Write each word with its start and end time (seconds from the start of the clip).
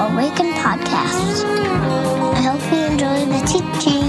Awaken 0.00 0.52
podcast. 0.54 1.44
I 2.32 2.40
hope 2.40 2.62
you 2.72 2.86
enjoy 2.86 3.26
the 3.26 3.40
teaching. 3.46 4.00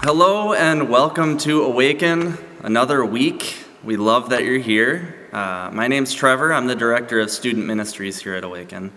Hello 0.00 0.54
and 0.54 0.88
welcome 0.88 1.36
to 1.36 1.64
Awaken, 1.64 2.38
another 2.62 3.04
week. 3.04 3.58
We 3.84 3.98
love 3.98 4.30
that 4.30 4.44
you're 4.44 4.58
here. 4.58 5.28
Uh, 5.34 5.68
my 5.70 5.86
name's 5.86 6.14
Trevor. 6.14 6.54
I'm 6.54 6.66
the 6.66 6.74
Director 6.74 7.20
of 7.20 7.30
Student 7.30 7.66
Ministries 7.66 8.22
here 8.22 8.36
at 8.36 8.44
Awaken. 8.44 8.90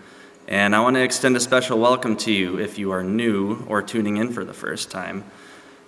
And 0.48 0.74
I 0.74 0.80
want 0.80 0.96
to 0.96 1.02
extend 1.02 1.36
a 1.36 1.40
special 1.40 1.78
welcome 1.78 2.16
to 2.16 2.32
you 2.32 2.58
if 2.58 2.78
you 2.78 2.92
are 2.92 3.04
new 3.04 3.62
or 3.68 3.82
tuning 3.82 4.16
in 4.16 4.32
for 4.32 4.42
the 4.42 4.54
first 4.54 4.90
time. 4.90 5.24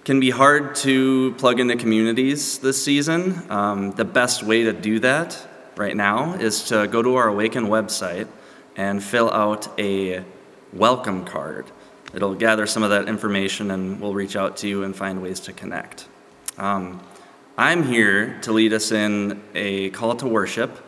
Can 0.07 0.21
be 0.21 0.31
hard 0.31 0.77
to 0.77 1.33
plug 1.33 1.59
into 1.59 1.75
communities 1.75 2.61
this 2.61 2.81
season. 2.81 3.43
Um, 3.51 3.91
the 3.91 4.05
best 4.05 4.45
way 4.45 4.63
to 4.63 4.73
do 4.73 5.01
that 5.01 5.37
right 5.75 5.97
now 5.97 6.35
is 6.35 6.63
to 6.69 6.87
go 6.87 7.03
to 7.03 7.17
our 7.17 7.27
Awaken 7.27 7.65
website 7.65 8.29
and 8.77 9.03
fill 9.03 9.29
out 9.33 9.67
a 9.81 10.25
welcome 10.73 11.25
card. 11.25 11.73
It'll 12.15 12.37
gather 12.37 12.69
some 12.69 12.85
of 12.85 12.91
that 12.91 13.09
information 13.09 13.73
and 13.73 14.01
we'll 14.01 14.15
reach 14.15 14.37
out 14.37 14.57
to 14.59 14.69
you 14.69 14.85
and 14.85 14.95
find 14.95 15.21
ways 15.21 15.41
to 15.41 15.53
connect. 15.53 16.07
Um, 16.57 17.03
I'm 17.59 17.83
here 17.83 18.39
to 18.43 18.53
lead 18.53 18.73
us 18.75 18.93
in 18.93 19.43
a 19.57 19.91
call 19.91 20.15
to 20.19 20.29
worship. 20.29 20.87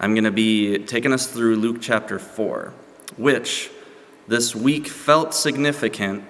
I'm 0.00 0.14
going 0.14 0.24
to 0.24 0.30
be 0.30 0.78
taking 0.78 1.12
us 1.12 1.26
through 1.26 1.56
Luke 1.56 1.82
chapter 1.82 2.18
4, 2.18 2.72
which 3.18 3.70
this 4.26 4.56
week 4.56 4.86
felt 4.86 5.34
significant 5.34 6.24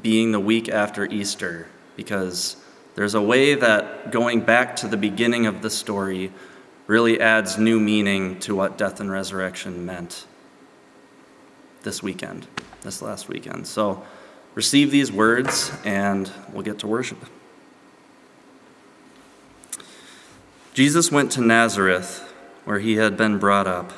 being 0.00 0.32
the 0.32 0.40
week 0.40 0.68
after 0.68 1.04
Easter, 1.06 1.66
because 1.96 2.56
there's 2.94 3.14
a 3.14 3.22
way 3.22 3.54
that 3.54 4.10
going 4.10 4.40
back 4.40 4.76
to 4.76 4.88
the 4.88 4.96
beginning 4.96 5.46
of 5.46 5.62
the 5.62 5.70
story 5.70 6.32
really 6.86 7.20
adds 7.20 7.58
new 7.58 7.78
meaning 7.80 8.38
to 8.40 8.54
what 8.54 8.78
death 8.78 9.00
and 9.00 9.10
resurrection 9.10 9.84
meant 9.84 10.26
this 11.82 12.02
weekend 12.02 12.46
this 12.82 13.00
last 13.00 13.28
weekend. 13.28 13.66
So 13.66 14.02
receive 14.54 14.90
these 14.90 15.10
words 15.10 15.72
and 15.84 16.30
we'll 16.52 16.62
get 16.62 16.78
to 16.80 16.86
worship. 16.86 17.18
Jesus 20.74 21.12
went 21.12 21.30
to 21.32 21.40
Nazareth, 21.40 22.32
where 22.64 22.78
he 22.78 22.96
had 22.96 23.16
been 23.16 23.38
brought 23.38 23.66
up. 23.66 23.92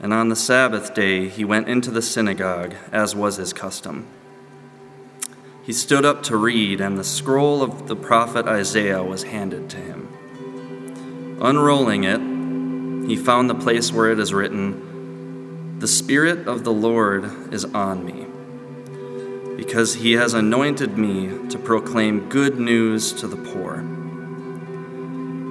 And 0.00 0.12
on 0.12 0.28
the 0.28 0.36
Sabbath 0.36 0.92
day, 0.92 1.28
he 1.28 1.44
went 1.44 1.68
into 1.68 1.90
the 1.90 2.02
synagogue, 2.02 2.74
as 2.92 3.14
was 3.14 3.36
his 3.36 3.52
custom. 3.52 4.06
He 5.64 5.72
stood 5.72 6.04
up 6.04 6.22
to 6.24 6.36
read, 6.36 6.82
and 6.82 6.98
the 6.98 7.04
scroll 7.04 7.62
of 7.62 7.88
the 7.88 7.96
prophet 7.96 8.46
Isaiah 8.46 9.02
was 9.02 9.22
handed 9.22 9.70
to 9.70 9.78
him. 9.78 11.38
Unrolling 11.40 12.04
it, 12.04 12.20
he 13.08 13.16
found 13.16 13.48
the 13.48 13.54
place 13.54 13.90
where 13.90 14.12
it 14.12 14.18
is 14.18 14.34
written, 14.34 15.78
the 15.78 15.88
Spirit 15.88 16.46
of 16.46 16.64
the 16.64 16.72
Lord 16.72 17.52
is 17.52 17.64
on 17.64 18.04
me, 18.04 18.26
because 19.56 19.94
he 19.94 20.12
has 20.12 20.34
anointed 20.34 20.98
me 20.98 21.48
to 21.48 21.58
proclaim 21.58 22.28
good 22.28 22.58
news 22.58 23.12
to 23.14 23.26
the 23.26 23.36
poor. 23.36 23.82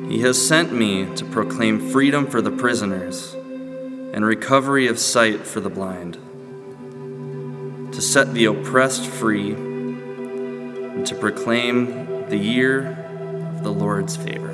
He 0.10 0.22
has 0.22 0.40
sent 0.48 0.72
me 0.72 1.08
to 1.16 1.26
proclaim 1.26 1.92
freedom 1.92 2.28
for 2.28 2.40
the 2.42 2.52
prisoners 2.52 3.34
and 3.34 4.24
recovery 4.24 4.86
of 4.86 5.00
sight 5.00 5.48
for 5.48 5.60
the 5.60 5.72
blind, 5.72 6.20
to 7.94 8.02
set 8.02 8.34
the 8.36 8.46
oppressed 8.46 9.08
free, 9.08 9.73
and 10.94 11.06
to 11.08 11.16
proclaim 11.16 12.30
the 12.30 12.38
year 12.38 12.92
of 13.50 13.64
the 13.64 13.72
Lord's 13.72 14.16
favor. 14.16 14.53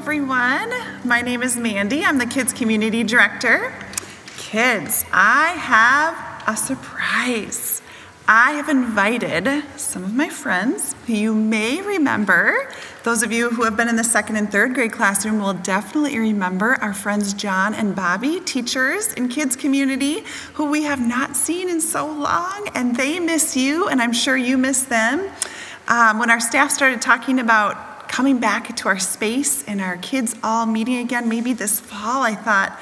Everyone. 0.00 0.72
My 1.04 1.20
name 1.20 1.42
is 1.42 1.58
Mandy. 1.58 2.02
I'm 2.06 2.16
the 2.16 2.24
Kids 2.24 2.54
Community 2.54 3.04
Director. 3.04 3.70
Kids, 4.38 5.04
I 5.12 5.48
have 5.48 6.42
a 6.48 6.56
surprise. 6.56 7.82
I 8.26 8.52
have 8.52 8.70
invited 8.70 9.62
some 9.76 10.02
of 10.02 10.14
my 10.14 10.30
friends 10.30 10.94
who 11.06 11.12
you 11.12 11.34
may 11.34 11.82
remember. 11.82 12.72
Those 13.02 13.22
of 13.22 13.30
you 13.30 13.50
who 13.50 13.64
have 13.64 13.76
been 13.76 13.90
in 13.90 13.96
the 13.96 14.02
second 14.02 14.36
and 14.36 14.50
third 14.50 14.72
grade 14.72 14.90
classroom 14.92 15.38
will 15.38 15.52
definitely 15.52 16.18
remember 16.18 16.76
our 16.76 16.94
friends 16.94 17.34
John 17.34 17.74
and 17.74 17.94
Bobby, 17.94 18.40
teachers 18.40 19.12
in 19.12 19.28
Kids 19.28 19.54
Community, 19.54 20.24
who 20.54 20.70
we 20.70 20.84
have 20.84 21.06
not 21.06 21.36
seen 21.36 21.68
in 21.68 21.82
so 21.82 22.06
long, 22.06 22.70
and 22.74 22.96
they 22.96 23.20
miss 23.20 23.54
you, 23.54 23.88
and 23.88 24.00
I'm 24.00 24.14
sure 24.14 24.38
you 24.38 24.56
miss 24.56 24.82
them. 24.82 25.30
Um, 25.88 26.18
when 26.18 26.30
our 26.30 26.40
staff 26.40 26.70
started 26.70 27.02
talking 27.02 27.38
about 27.38 27.89
coming 28.10 28.40
back 28.40 28.74
to 28.74 28.88
our 28.88 28.98
space 28.98 29.62
and 29.68 29.80
our 29.80 29.96
kids 29.98 30.34
all 30.42 30.66
meeting 30.66 30.96
again, 30.96 31.28
maybe 31.28 31.52
this 31.52 31.78
fall, 31.78 32.24
I 32.24 32.34
thought, 32.34 32.76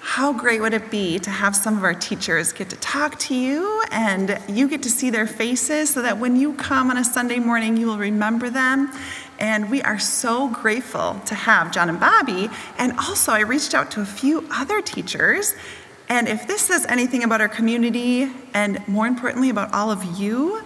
how 0.00 0.32
great 0.32 0.60
would 0.60 0.74
it 0.74 0.90
be 0.90 1.20
to 1.20 1.30
have 1.30 1.54
some 1.54 1.78
of 1.78 1.84
our 1.84 1.94
teachers 1.94 2.52
get 2.52 2.68
to 2.70 2.76
talk 2.76 3.20
to 3.20 3.36
you 3.36 3.84
and 3.92 4.36
you 4.48 4.68
get 4.68 4.82
to 4.82 4.90
see 4.90 5.10
their 5.10 5.28
faces 5.28 5.90
so 5.90 6.02
that 6.02 6.18
when 6.18 6.34
you 6.34 6.54
come 6.54 6.90
on 6.90 6.96
a 6.96 7.04
Sunday 7.04 7.38
morning, 7.38 7.76
you 7.76 7.86
will 7.86 7.98
remember 7.98 8.50
them. 8.50 8.90
And 9.38 9.70
we 9.70 9.80
are 9.82 10.00
so 10.00 10.48
grateful 10.48 11.20
to 11.26 11.36
have 11.36 11.70
John 11.70 11.88
and 11.88 12.00
Bobby. 12.00 12.50
And 12.78 12.98
also, 12.98 13.30
I 13.30 13.40
reached 13.40 13.74
out 13.74 13.92
to 13.92 14.00
a 14.00 14.06
few 14.06 14.44
other 14.50 14.82
teachers. 14.82 15.54
And 16.08 16.26
if 16.26 16.48
this 16.48 16.62
says 16.62 16.84
anything 16.88 17.22
about 17.22 17.40
our 17.40 17.48
community, 17.48 18.28
and 18.54 18.86
more 18.88 19.06
importantly, 19.06 19.50
about 19.50 19.72
all 19.72 19.92
of 19.92 20.18
you, 20.18 20.64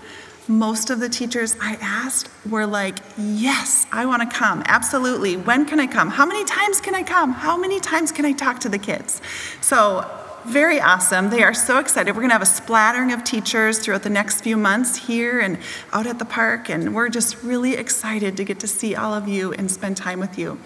most 0.48 0.90
of 0.90 0.98
the 0.98 1.08
teachers 1.08 1.56
I 1.60 1.76
asked 1.80 2.28
were 2.48 2.66
like, 2.66 2.96
Yes, 3.16 3.86
I 3.92 4.06
want 4.06 4.28
to 4.28 4.36
come. 4.36 4.62
Absolutely. 4.66 5.36
When 5.36 5.66
can 5.66 5.78
I 5.78 5.86
come? 5.86 6.08
How 6.08 6.26
many 6.26 6.44
times 6.44 6.80
can 6.80 6.94
I 6.94 7.02
come? 7.02 7.32
How 7.32 7.56
many 7.56 7.80
times 7.80 8.12
can 8.12 8.24
I 8.24 8.32
talk 8.32 8.58
to 8.60 8.68
the 8.68 8.78
kids? 8.78 9.20
So, 9.60 10.08
very 10.44 10.80
awesome. 10.80 11.30
They 11.30 11.44
are 11.44 11.54
so 11.54 11.78
excited. 11.78 12.10
We're 12.16 12.22
going 12.22 12.30
to 12.30 12.34
have 12.34 12.42
a 12.42 12.46
splattering 12.46 13.12
of 13.12 13.22
teachers 13.22 13.78
throughout 13.78 14.02
the 14.02 14.10
next 14.10 14.40
few 14.40 14.56
months 14.56 14.96
here 14.96 15.38
and 15.38 15.56
out 15.92 16.08
at 16.08 16.18
the 16.18 16.24
park, 16.24 16.68
and 16.68 16.96
we're 16.96 17.10
just 17.10 17.40
really 17.44 17.74
excited 17.74 18.36
to 18.38 18.44
get 18.44 18.58
to 18.58 18.66
see 18.66 18.96
all 18.96 19.14
of 19.14 19.28
you 19.28 19.52
and 19.52 19.70
spend 19.70 19.96
time 19.96 20.18
with 20.18 20.36
you. 20.36 20.58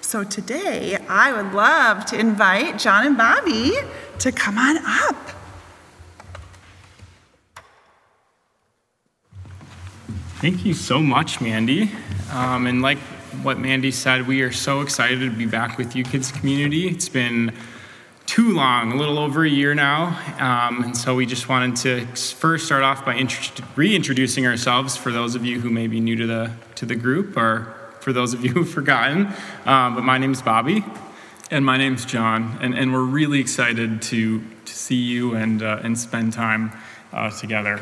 So, 0.00 0.22
today 0.22 0.96
I 1.08 1.32
would 1.32 1.52
love 1.52 2.04
to 2.06 2.18
invite 2.18 2.78
John 2.78 3.06
and 3.06 3.16
Bobby 3.16 3.72
to 4.20 4.30
come 4.30 4.56
on 4.56 4.78
up. 4.78 5.43
Thank 10.44 10.66
you 10.66 10.74
so 10.74 11.00
much, 11.00 11.40
Mandy. 11.40 11.90
Um, 12.30 12.66
and 12.66 12.82
like 12.82 12.98
what 13.42 13.58
Mandy 13.58 13.90
said, 13.90 14.26
we 14.26 14.42
are 14.42 14.52
so 14.52 14.82
excited 14.82 15.20
to 15.20 15.30
be 15.30 15.46
back 15.46 15.78
with 15.78 15.96
you, 15.96 16.04
kids 16.04 16.30
community. 16.30 16.86
It's 16.86 17.08
been 17.08 17.54
too 18.26 18.52
long, 18.52 18.92
a 18.92 18.96
little 18.96 19.18
over 19.18 19.46
a 19.46 19.48
year 19.48 19.74
now. 19.74 20.08
Um, 20.38 20.84
and 20.84 20.94
so 20.94 21.14
we 21.14 21.24
just 21.24 21.48
wanted 21.48 21.76
to 21.76 22.04
first 22.34 22.66
start 22.66 22.82
off 22.82 23.06
by 23.06 23.26
reintroducing 23.74 24.46
ourselves 24.46 24.98
for 24.98 25.10
those 25.10 25.34
of 25.34 25.46
you 25.46 25.62
who 25.62 25.70
may 25.70 25.86
be 25.86 25.98
new 25.98 26.14
to 26.14 26.26
the, 26.26 26.52
to 26.74 26.84
the 26.84 26.94
group 26.94 27.38
or 27.38 27.74
for 28.00 28.12
those 28.12 28.34
of 28.34 28.44
you 28.44 28.50
who've 28.52 28.68
forgotten. 28.68 29.28
Um, 29.64 29.94
but 29.94 30.04
my 30.04 30.18
name 30.18 30.32
is 30.32 30.42
Bobby. 30.42 30.84
And 31.50 31.64
my 31.64 31.78
name's 31.78 32.04
John. 32.04 32.58
And, 32.60 32.74
and 32.74 32.92
we're 32.92 33.02
really 33.02 33.40
excited 33.40 34.02
to, 34.02 34.40
to 34.42 34.74
see 34.74 34.96
you 34.96 35.36
and, 35.36 35.62
uh, 35.62 35.80
and 35.82 35.98
spend 35.98 36.34
time 36.34 36.70
uh, 37.14 37.30
together. 37.30 37.80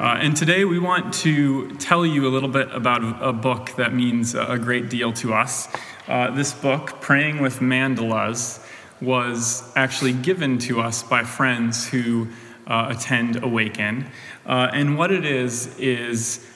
Uh, 0.00 0.18
and 0.18 0.36
today 0.36 0.64
we 0.64 0.78
want 0.78 1.12
to 1.12 1.70
tell 1.76 2.06
you 2.06 2.26
a 2.26 2.30
little 2.30 2.48
bit 2.48 2.72
about 2.72 3.02
a 3.22 3.32
book 3.32 3.76
that 3.76 3.92
means 3.92 4.34
a 4.34 4.58
great 4.58 4.88
deal 4.88 5.12
to 5.12 5.34
us. 5.34 5.68
Uh, 6.08 6.30
this 6.30 6.54
book, 6.54 7.00
Praying 7.00 7.40
with 7.40 7.60
Mandalas, 7.60 8.64
was 9.00 9.70
actually 9.76 10.14
given 10.14 10.58
to 10.58 10.80
us 10.80 11.02
by 11.02 11.22
friends 11.22 11.86
who 11.88 12.28
uh, 12.66 12.86
attend 12.90 13.42
Awaken. 13.42 14.06
Uh, 14.46 14.70
and 14.72 14.96
what 14.96 15.10
it 15.10 15.24
is, 15.24 15.78
is 15.78 16.46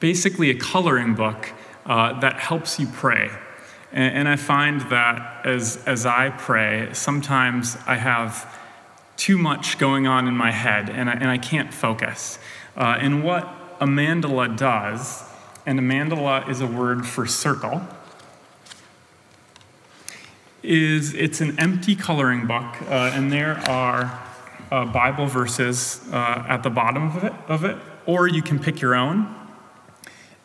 basically 0.00 0.50
a 0.50 0.54
coloring 0.58 1.14
book 1.14 1.52
uh, 1.86 2.18
that 2.20 2.40
helps 2.40 2.80
you 2.80 2.86
pray. 2.88 3.30
And, 3.92 4.16
and 4.16 4.28
I 4.28 4.36
find 4.36 4.80
that 4.90 5.46
as, 5.46 5.82
as 5.86 6.06
I 6.06 6.30
pray, 6.30 6.88
sometimes 6.92 7.76
I 7.86 7.96
have 7.96 8.59
too 9.20 9.36
much 9.36 9.76
going 9.76 10.06
on 10.06 10.26
in 10.26 10.34
my 10.34 10.50
head 10.50 10.88
and 10.88 11.10
I, 11.10 11.12
and 11.12 11.28
I 11.28 11.36
can't 11.36 11.74
focus. 11.74 12.38
Uh, 12.74 12.96
and 12.98 13.22
what 13.22 13.46
a 13.78 13.86
mandala 13.86 14.56
does, 14.56 15.22
and 15.66 15.78
a 15.78 15.82
mandala 15.82 16.48
is 16.48 16.62
a 16.62 16.66
word 16.66 17.06
for 17.06 17.26
circle, 17.26 17.82
is 20.62 21.12
it's 21.12 21.42
an 21.42 21.60
empty 21.60 21.94
coloring 21.94 22.46
book, 22.46 22.80
uh, 22.82 23.12
and 23.12 23.30
there 23.30 23.58
are 23.68 24.22
uh, 24.70 24.86
Bible 24.86 25.26
verses 25.26 26.00
uh, 26.12 26.46
at 26.48 26.62
the 26.62 26.70
bottom 26.70 27.14
of 27.14 27.22
it, 27.22 27.32
of 27.46 27.64
it, 27.64 27.76
or 28.06 28.26
you 28.26 28.40
can 28.40 28.58
pick 28.58 28.80
your 28.80 28.94
own. 28.94 29.34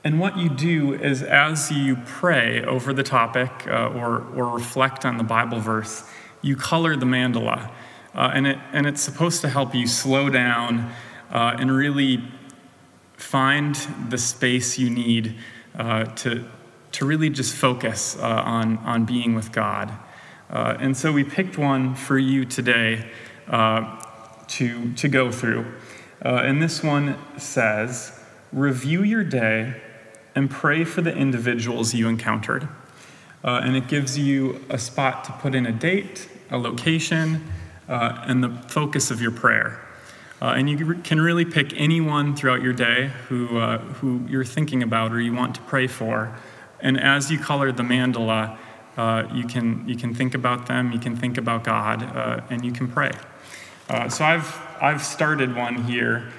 And 0.03 0.19
what 0.19 0.37
you 0.37 0.49
do 0.49 0.93
is, 0.93 1.23
as 1.23 1.71
you 1.71 1.95
pray 2.05 2.61
over 2.65 2.91
the 2.91 3.03
topic 3.03 3.51
uh, 3.67 3.87
or, 3.87 4.19
or 4.35 4.49
reflect 4.49 5.05
on 5.05 5.17
the 5.17 5.23
Bible 5.23 5.61
verse, 5.61 6.03
you 6.41 6.57
color 6.57 6.97
the 6.97 7.05
mandala. 7.05 7.71
Uh, 8.15 8.31
and, 8.33 8.47
it, 8.47 8.57
and 8.71 8.87
it's 8.87 9.01
supposed 9.01 9.41
to 9.41 9.49
help 9.49 9.75
you 9.75 9.85
slow 9.85 10.29
down 10.29 10.89
uh, 11.31 11.57
and 11.59 11.69
really 11.69 12.23
find 13.17 13.75
the 14.09 14.17
space 14.17 14.79
you 14.79 14.89
need 14.89 15.35
uh, 15.77 16.05
to, 16.05 16.45
to 16.93 17.05
really 17.05 17.29
just 17.29 17.53
focus 17.53 18.15
uh, 18.17 18.41
on, 18.45 18.77
on 18.79 19.03
being 19.03 19.35
with 19.35 19.51
God. 19.51 19.91
Uh, 20.49 20.77
and 20.79 20.95
so 20.95 21.11
we 21.11 21.25
picked 21.25 21.57
one 21.57 21.93
for 21.93 22.17
you 22.17 22.45
today 22.45 23.05
uh, 23.49 24.01
to, 24.47 24.93
to 24.93 25.09
go 25.09 25.29
through. 25.29 25.65
and 26.21 26.61
this 26.61 26.81
one 26.81 27.17
says 27.37 28.17
Review 28.53 29.03
your 29.03 29.23
day 29.25 29.81
and 30.35 30.49
pray 30.49 30.85
for 30.85 31.01
the 31.01 31.13
individuals 31.13 31.93
you 31.93 32.07
encountered. 32.07 32.69
and 33.43 33.75
it 33.75 33.89
gives 33.89 34.17
you 34.17 34.63
a 34.69 34.77
spot 34.77 35.25
to 35.25 35.33
put 35.33 35.53
in 35.53 35.65
a 35.65 35.73
date, 35.73 36.29
a 36.51 36.57
location, 36.57 37.43
uh, 37.87 38.23
and 38.27 38.43
the 38.43 38.49
focus 38.67 39.11
of 39.11 39.21
your 39.21 39.31
prayer. 39.31 39.79
Uh, 40.41 40.53
and 40.57 40.69
you 40.69 40.95
can 40.95 41.21
really 41.21 41.45
pick 41.45 41.73
anyone 41.79 42.35
throughout 42.35 42.61
your 42.61 42.73
day 42.73 43.11
who, 43.29 43.57
uh, 43.57 43.77
who 43.77 44.21
you're 44.27 44.43
thinking 44.43 44.83
about 44.83 45.11
or 45.11 45.21
you 45.21 45.33
want 45.33 45.55
to 45.55 45.61
pray 45.61 45.87
for. 45.87 46.37
And 46.81 46.99
as 46.99 47.31
you 47.31 47.39
color 47.39 47.71
the 47.71 47.83
mandala, 47.83 48.57
uh, 48.97 49.27
you, 49.33 49.45
can, 49.45 49.87
you 49.87 49.95
can 49.95 50.13
think 50.13 50.33
about 50.33 50.67
them, 50.67 50.91
you 50.91 50.99
can 50.99 51.15
think 51.15 51.37
about 51.37 51.63
God, 51.63 52.03
uh, 52.03 52.41
and 52.49 52.65
you 52.65 52.71
can 52.71 52.87
pray. 52.87 53.11
Uh, 53.89 54.09
so 54.09 54.25
I've, 54.25 54.59
I've 54.81 55.03
started 55.03 55.55
one 55.55 55.83
here. 55.83 56.31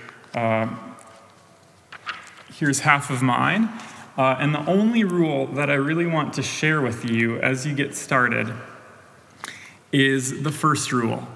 here's 2.52 2.80
half 2.80 3.10
of 3.10 3.22
mine. 3.22 3.70
and 4.18 4.54
the 4.54 4.64
only 4.66 5.04
rule 5.04 5.46
that 5.46 5.70
I 5.70 5.74
really 5.74 6.06
want 6.06 6.34
to 6.34 6.42
share 6.42 6.80
with 6.80 7.08
you 7.08 7.38
as 7.38 7.66
you 7.66 7.74
get 7.74 7.94
started 7.94 8.52
is 9.90 10.42
the 10.42 10.52
first 10.52 10.92
rule 10.92 11.26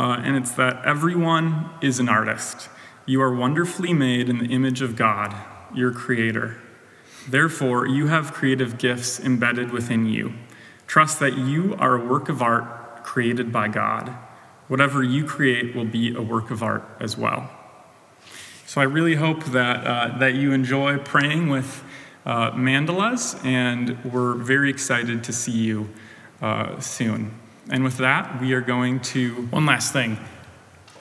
uh, 0.00 0.18
and 0.24 0.34
it's 0.34 0.52
that 0.52 0.82
everyone 0.86 1.68
is 1.82 1.98
an 1.98 2.08
artist. 2.08 2.70
You 3.04 3.20
are 3.20 3.34
wonderfully 3.34 3.92
made 3.92 4.30
in 4.30 4.38
the 4.38 4.46
image 4.46 4.80
of 4.80 4.96
God, 4.96 5.36
your 5.74 5.92
Creator. 5.92 6.56
Therefore, 7.28 7.86
you 7.86 8.06
have 8.06 8.32
creative 8.32 8.78
gifts 8.78 9.20
embedded 9.20 9.72
within 9.72 10.06
you. 10.06 10.32
Trust 10.86 11.20
that 11.20 11.36
you 11.36 11.76
are 11.78 11.96
a 11.96 12.06
work 12.06 12.30
of 12.30 12.40
art 12.40 13.04
created 13.04 13.52
by 13.52 13.68
God. 13.68 14.16
Whatever 14.68 15.02
you 15.02 15.26
create 15.26 15.76
will 15.76 15.84
be 15.84 16.14
a 16.14 16.22
work 16.22 16.50
of 16.50 16.62
art 16.62 16.84
as 16.98 17.18
well. 17.18 17.50
So 18.64 18.80
I 18.80 18.84
really 18.84 19.16
hope 19.16 19.44
that, 19.46 19.86
uh, 19.86 20.16
that 20.16 20.34
you 20.34 20.52
enjoy 20.52 20.96
praying 20.96 21.50
with 21.50 21.84
uh, 22.24 22.52
mandalas, 22.52 23.44
and 23.44 24.02
we're 24.02 24.32
very 24.32 24.70
excited 24.70 25.22
to 25.24 25.32
see 25.34 25.52
you 25.52 25.90
uh, 26.40 26.80
soon. 26.80 27.34
And 27.70 27.84
with 27.84 27.98
that, 27.98 28.40
we 28.40 28.52
are 28.52 28.60
going 28.60 29.00
to. 29.00 29.46
One 29.50 29.64
last 29.66 29.92
thing. 29.92 30.18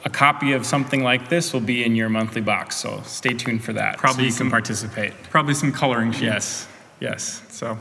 a 0.05 0.09
copy 0.09 0.53
of 0.53 0.65
something 0.65 1.03
like 1.03 1.27
this 1.27 1.51
will 1.51 1.59
be 1.59 1.83
in 1.83 1.93
your 1.95 2.07
monthly 2.07 2.41
box. 2.41 2.77
So 2.77 3.01
stay 3.05 3.33
tuned 3.33 3.63
for 3.63 3.73
that. 3.73 3.97
Probably 3.97 4.23
so 4.23 4.25
you 4.25 4.31
some- 4.31 4.47
can 4.47 4.51
participate. 4.51 5.13
Probably 5.29 5.53
some 5.53 5.73
coloring 5.73 6.11
sheets. 6.13 6.23
Yes, 6.23 6.67
yes. 7.01 7.41
So 7.49 7.77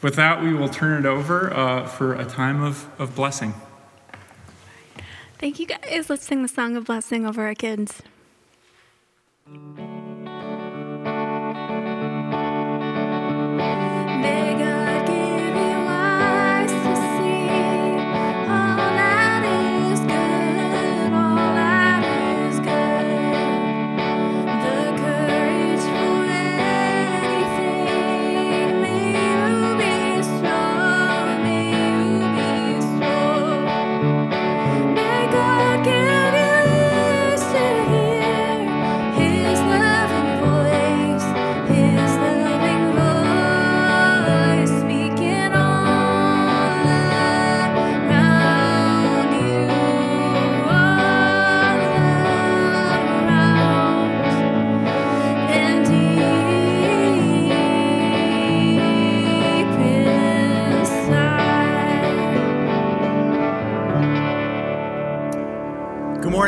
with 0.00 0.14
that, 0.16 0.42
we 0.42 0.52
will 0.54 0.68
turn 0.68 1.04
it 1.04 1.08
over 1.08 1.52
uh, 1.52 1.86
for 1.88 2.14
a 2.14 2.24
time 2.24 2.62
of, 2.62 2.86
of 3.00 3.16
blessing. 3.16 3.54
Thank 5.38 5.58
you 5.58 5.66
guys. 5.66 6.08
Let's 6.10 6.24
sing 6.26 6.42
the 6.42 6.48
song 6.48 6.76
of 6.76 6.84
blessing 6.84 7.26
over 7.26 7.42
our 7.46 7.54
kids. 7.54 8.02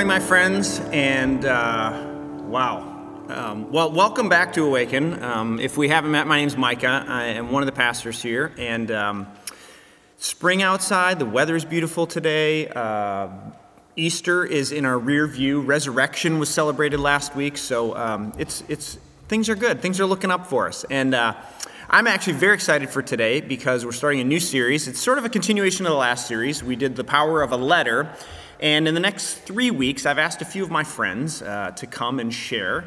Morning, 0.03 0.21
my 0.21 0.27
friends, 0.27 0.81
and 0.91 1.45
uh, 1.45 1.93
wow. 2.47 2.81
Um, 3.29 3.71
well, 3.71 3.93
welcome 3.93 4.29
back 4.29 4.53
to 4.55 4.65
Awaken. 4.65 5.23
Um, 5.23 5.61
if 5.61 5.77
we 5.77 5.89
haven't 5.91 6.11
met, 6.11 6.27
my 6.27 6.39
name's 6.39 6.57
Micah. 6.57 7.05
I 7.07 7.27
am 7.27 7.53
one 7.53 7.63
of 7.63 7.67
the 7.67 7.73
pastors 7.73 8.21
here, 8.21 8.53
and 8.59 8.91
um, 8.91 9.29
spring 10.17 10.61
outside. 10.61 11.21
The 11.21 11.25
weather 11.25 11.55
is 11.55 11.65
beautiful 11.65 12.09
today. 12.09 12.67
Uh, 12.67 13.29
Easter 13.95 14.45
is 14.45 14.73
in 14.73 14.85
our 14.85 14.99
rear 14.99 15.29
view. 15.29 15.61
Resurrection 15.61 16.41
was 16.41 16.49
celebrated 16.49 16.99
last 16.99 17.37
week, 17.37 17.57
so 17.57 17.97
um, 17.97 18.33
it's 18.39 18.65
it's 18.69 18.99
things 19.29 19.49
are 19.49 19.55
good. 19.55 19.81
Things 19.81 20.01
are 20.01 20.07
looking 20.07 20.33
up 20.33 20.49
for 20.49 20.67
us, 20.67 20.85
and 20.91 21.15
uh, 21.15 21.35
I'm 21.89 22.09
actually 22.09 22.33
very 22.33 22.55
excited 22.55 22.91
for 22.91 23.03
today 23.03 23.41
because 23.41 23.85
we're 23.85 23.93
starting 23.93 24.19
a 24.19 24.25
new 24.25 24.41
series. 24.41 24.89
It's 24.89 24.99
sort 24.99 25.19
of 25.19 25.25
a 25.25 25.29
continuation 25.29 25.87
of 25.87 25.93
the 25.93 25.99
last 25.99 26.27
series. 26.27 26.61
We 26.61 26.75
did 26.75 26.97
the 26.97 27.05
power 27.05 27.41
of 27.41 27.53
a 27.53 27.57
letter, 27.57 28.11
and 28.63 28.87
in 28.87 28.95
the 28.95 29.01
next 29.01 29.35
three 29.39 29.73
weeks, 29.73 30.07
I've 30.07 30.19
asked 30.19 30.41
a 30.41 30.45
few 30.45 30.63
of 30.63 30.71
my 30.71 30.85
friends 30.85 31.43
uh, 31.43 31.73
to 31.73 31.87
come 31.87 32.21
and 32.21 32.33
share. 32.33 32.85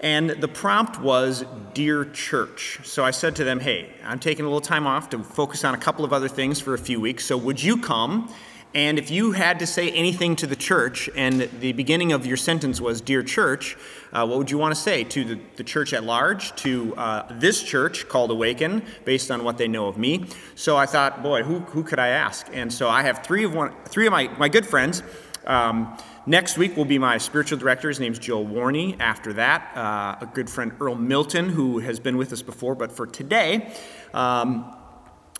And 0.00 0.28
the 0.28 0.48
prompt 0.48 1.00
was 1.00 1.46
Dear 1.72 2.04
Church. 2.04 2.80
So 2.84 3.06
I 3.06 3.10
said 3.10 3.34
to 3.36 3.44
them, 3.44 3.58
Hey, 3.58 3.90
I'm 4.04 4.18
taking 4.18 4.44
a 4.44 4.48
little 4.48 4.60
time 4.60 4.86
off 4.86 5.08
to 5.10 5.24
focus 5.24 5.64
on 5.64 5.72
a 5.72 5.78
couple 5.78 6.04
of 6.04 6.12
other 6.12 6.28
things 6.28 6.60
for 6.60 6.74
a 6.74 6.78
few 6.78 7.00
weeks. 7.00 7.24
So 7.24 7.38
would 7.38 7.62
you 7.62 7.78
come? 7.78 8.30
And 8.74 8.98
if 8.98 9.08
you 9.08 9.30
had 9.30 9.60
to 9.60 9.68
say 9.68 9.92
anything 9.92 10.34
to 10.36 10.48
the 10.48 10.56
church, 10.56 11.08
and 11.14 11.42
the 11.60 11.72
beginning 11.72 12.10
of 12.10 12.26
your 12.26 12.36
sentence 12.36 12.80
was 12.80 13.00
Dear 13.00 13.22
Church, 13.22 13.76
uh, 14.12 14.26
what 14.26 14.36
would 14.36 14.50
you 14.50 14.58
want 14.58 14.74
to 14.74 14.80
say 14.80 15.04
to 15.04 15.24
the, 15.24 15.40
the 15.54 15.62
church 15.62 15.92
at 15.92 16.02
large, 16.02 16.52
to 16.56 16.92
uh, 16.96 17.38
this 17.38 17.62
church 17.62 18.08
called 18.08 18.32
Awaken, 18.32 18.82
based 19.04 19.30
on 19.30 19.44
what 19.44 19.58
they 19.58 19.68
know 19.68 19.86
of 19.86 19.96
me? 19.96 20.26
So 20.56 20.76
I 20.76 20.86
thought, 20.86 21.22
boy, 21.22 21.44
who, 21.44 21.60
who 21.60 21.84
could 21.84 22.00
I 22.00 22.08
ask? 22.08 22.48
And 22.52 22.72
so 22.72 22.88
I 22.88 23.02
have 23.02 23.24
three 23.24 23.44
of, 23.44 23.54
one, 23.54 23.72
three 23.84 24.08
of 24.08 24.12
my, 24.12 24.26
my 24.38 24.48
good 24.48 24.66
friends. 24.66 25.04
Um, 25.46 25.96
next 26.26 26.58
week 26.58 26.76
will 26.76 26.84
be 26.84 26.98
my 26.98 27.18
spiritual 27.18 27.58
director. 27.58 27.86
His 27.86 28.00
name's 28.00 28.18
Joe 28.18 28.44
Warney. 28.44 28.98
After 28.98 29.34
that, 29.34 29.70
uh, 29.76 30.16
a 30.20 30.26
good 30.26 30.50
friend, 30.50 30.72
Earl 30.80 30.96
Milton, 30.96 31.48
who 31.48 31.78
has 31.78 32.00
been 32.00 32.16
with 32.16 32.32
us 32.32 32.42
before. 32.42 32.74
But 32.74 32.90
for 32.90 33.06
today, 33.06 33.72
um, 34.12 34.74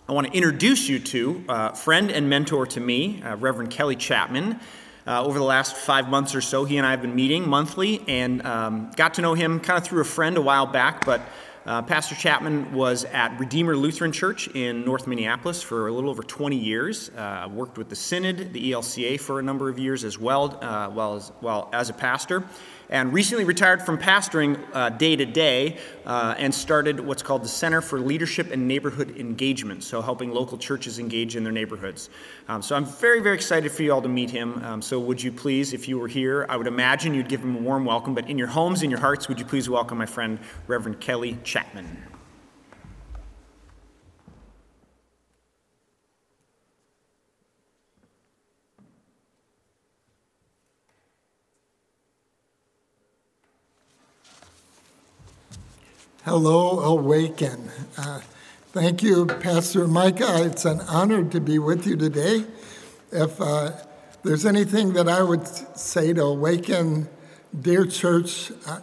I 0.07 0.13
want 0.13 0.27
to 0.27 0.35
introduce 0.35 0.87
you 0.87 0.99
to 0.99 1.45
uh, 1.49 1.71
friend 1.71 2.11
and 2.11 2.29
mentor 2.29 2.67
to 2.67 2.81
me, 2.81 3.23
uh, 3.23 3.37
Reverend 3.37 3.71
Kelly 3.71 3.97
Chapman. 3.97 4.61
Uh, 5.07 5.25
over 5.25 5.39
the 5.39 5.45
last 5.45 5.77
five 5.77 6.11
months 6.11 6.35
or 6.35 6.43
so, 6.43 6.67
he 6.67 6.77
and 6.77 6.87
I 6.87 6.91
have 6.91 7.01
been 7.01 7.15
meeting 7.15 7.49
monthly 7.49 8.05
and 8.07 8.45
um, 8.45 8.91
got 8.97 9.15
to 9.15 9.23
know 9.23 9.33
him 9.33 9.61
kind 9.61 9.79
of 9.79 9.85
through 9.85 10.03
a 10.03 10.05
friend 10.05 10.37
a 10.37 10.43
while 10.43 10.67
back. 10.67 11.07
But 11.07 11.23
uh, 11.65 11.81
Pastor 11.81 12.15
Chapman 12.15 12.75
was 12.75 13.05
at 13.05 13.41
Redeemer 13.41 13.75
Lutheran 13.75 14.13
Church 14.13 14.47
in 14.49 14.85
North 14.85 15.07
Minneapolis 15.07 15.63
for 15.63 15.89
a 15.89 15.93
little 15.93 16.11
over 16.11 16.23
20 16.23 16.55
years. 16.55 17.09
Uh, 17.17 17.49
worked 17.51 17.79
with 17.79 17.89
the 17.89 17.97
Synod, 17.97 18.53
the 18.53 18.73
ELCA, 18.73 19.19
for 19.19 19.41
a 19.41 19.43
number 19.43 19.71
of 19.71 19.79
years 19.79 20.05
as 20.05 20.19
well, 20.19 20.59
uh, 20.61 21.15
as, 21.17 21.33
well 21.41 21.71
as 21.73 21.89
a 21.89 21.95
pastor 21.95 22.45
and 22.95 23.13
recently 23.13 23.43
retired 23.43 23.83
from 23.83 23.99
pastoring 23.99 24.57
uh, 24.73 24.89
day 24.89 25.17
to 25.17 25.27
day 25.27 25.77
uh, 26.07 26.37
and 26.39 26.55
started 26.55 27.01
what's 27.01 27.25
called 27.25 27.43
the 27.43 27.49
Center 27.49 27.81
for 27.81 27.99
Leadership 27.99 28.53
and 28.53 28.69
Neighborhood 28.69 29.17
Engagement, 29.17 29.83
so 29.83 30.01
helping 30.01 30.31
local 30.31 30.57
churches 30.57 31.01
engage 31.01 31.35
in 31.35 31.43
their 31.43 31.53
neighborhoods. 31.53 32.09
Um, 32.47 32.63
so 32.63 32.77
I'm 32.77 32.85
very, 32.85 33.21
very 33.21 33.35
excited 33.35 33.73
for 33.73 33.83
you 33.83 33.93
all 33.93 34.01
to 34.01 34.09
meet 34.09 34.31
him. 34.31 34.63
Um, 34.63 34.81
so 34.81 35.01
would 35.01 35.21
you 35.21 35.33
please, 35.33 35.73
if 35.73 35.89
you 35.89 35.99
were 35.99 36.07
here, 36.07 36.47
I 36.49 36.57
would 36.57 36.69
imagine 36.69 37.15
you'd 37.15 37.29
give 37.29 37.41
him 37.41 37.57
a 37.57 37.61
warm 37.61 37.85
welcome, 37.85 38.15
but 38.15 38.31
in 38.31 38.39
your 38.39 38.47
homes, 38.47 38.85
in 38.85 38.91
your 38.91 39.01
hearts, 39.01 39.27
would 39.27 39.41
you 39.41 39.45
please 39.45 39.69
welcome 39.69 39.99
my 39.99 40.07
friend, 40.07 40.39
Reverend 40.69 41.01
Kelly 41.01 41.37
Chapman. 41.43 42.14
Hello, 56.25 56.81
Awaken. 56.81 57.71
Uh, 57.99 58.23
thank 58.73 59.03
you, 59.03 59.27
Pastor 59.27 59.87
Micah. 59.87 60.47
It's 60.47 60.65
an 60.65 60.81
honor 60.89 61.23
to 61.23 61.39
be 61.39 61.59
with 61.59 61.87
you 61.87 61.99
today. 61.99 62.47
If 63.13 63.39
uh, 63.39 63.73
there's 64.23 64.47
anything 64.47 64.95
that 64.95 65.07
I 65.07 65.23
would 65.23 65.47
say 65.77 66.15
to 66.15 66.23
Awaken, 66.23 67.11
dear 67.61 67.85
church, 67.85 68.51
uh, 68.67 68.81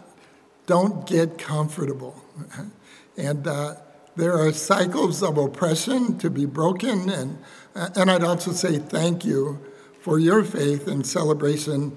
don't 0.66 1.04
get 1.04 1.36
comfortable. 1.36 2.22
And 3.16 3.44
uh, 3.48 3.74
there 4.14 4.38
are 4.38 4.52
cycles 4.52 5.20
of 5.20 5.36
oppression 5.36 6.18
to 6.18 6.30
be 6.30 6.46
broken. 6.46 7.10
And, 7.10 7.38
and 7.74 8.08
I'd 8.08 8.22
also 8.22 8.52
say 8.52 8.78
thank 8.78 9.24
you 9.24 9.58
for 10.00 10.20
your 10.20 10.44
faith 10.44 10.86
and 10.86 11.04
celebration 11.04 11.96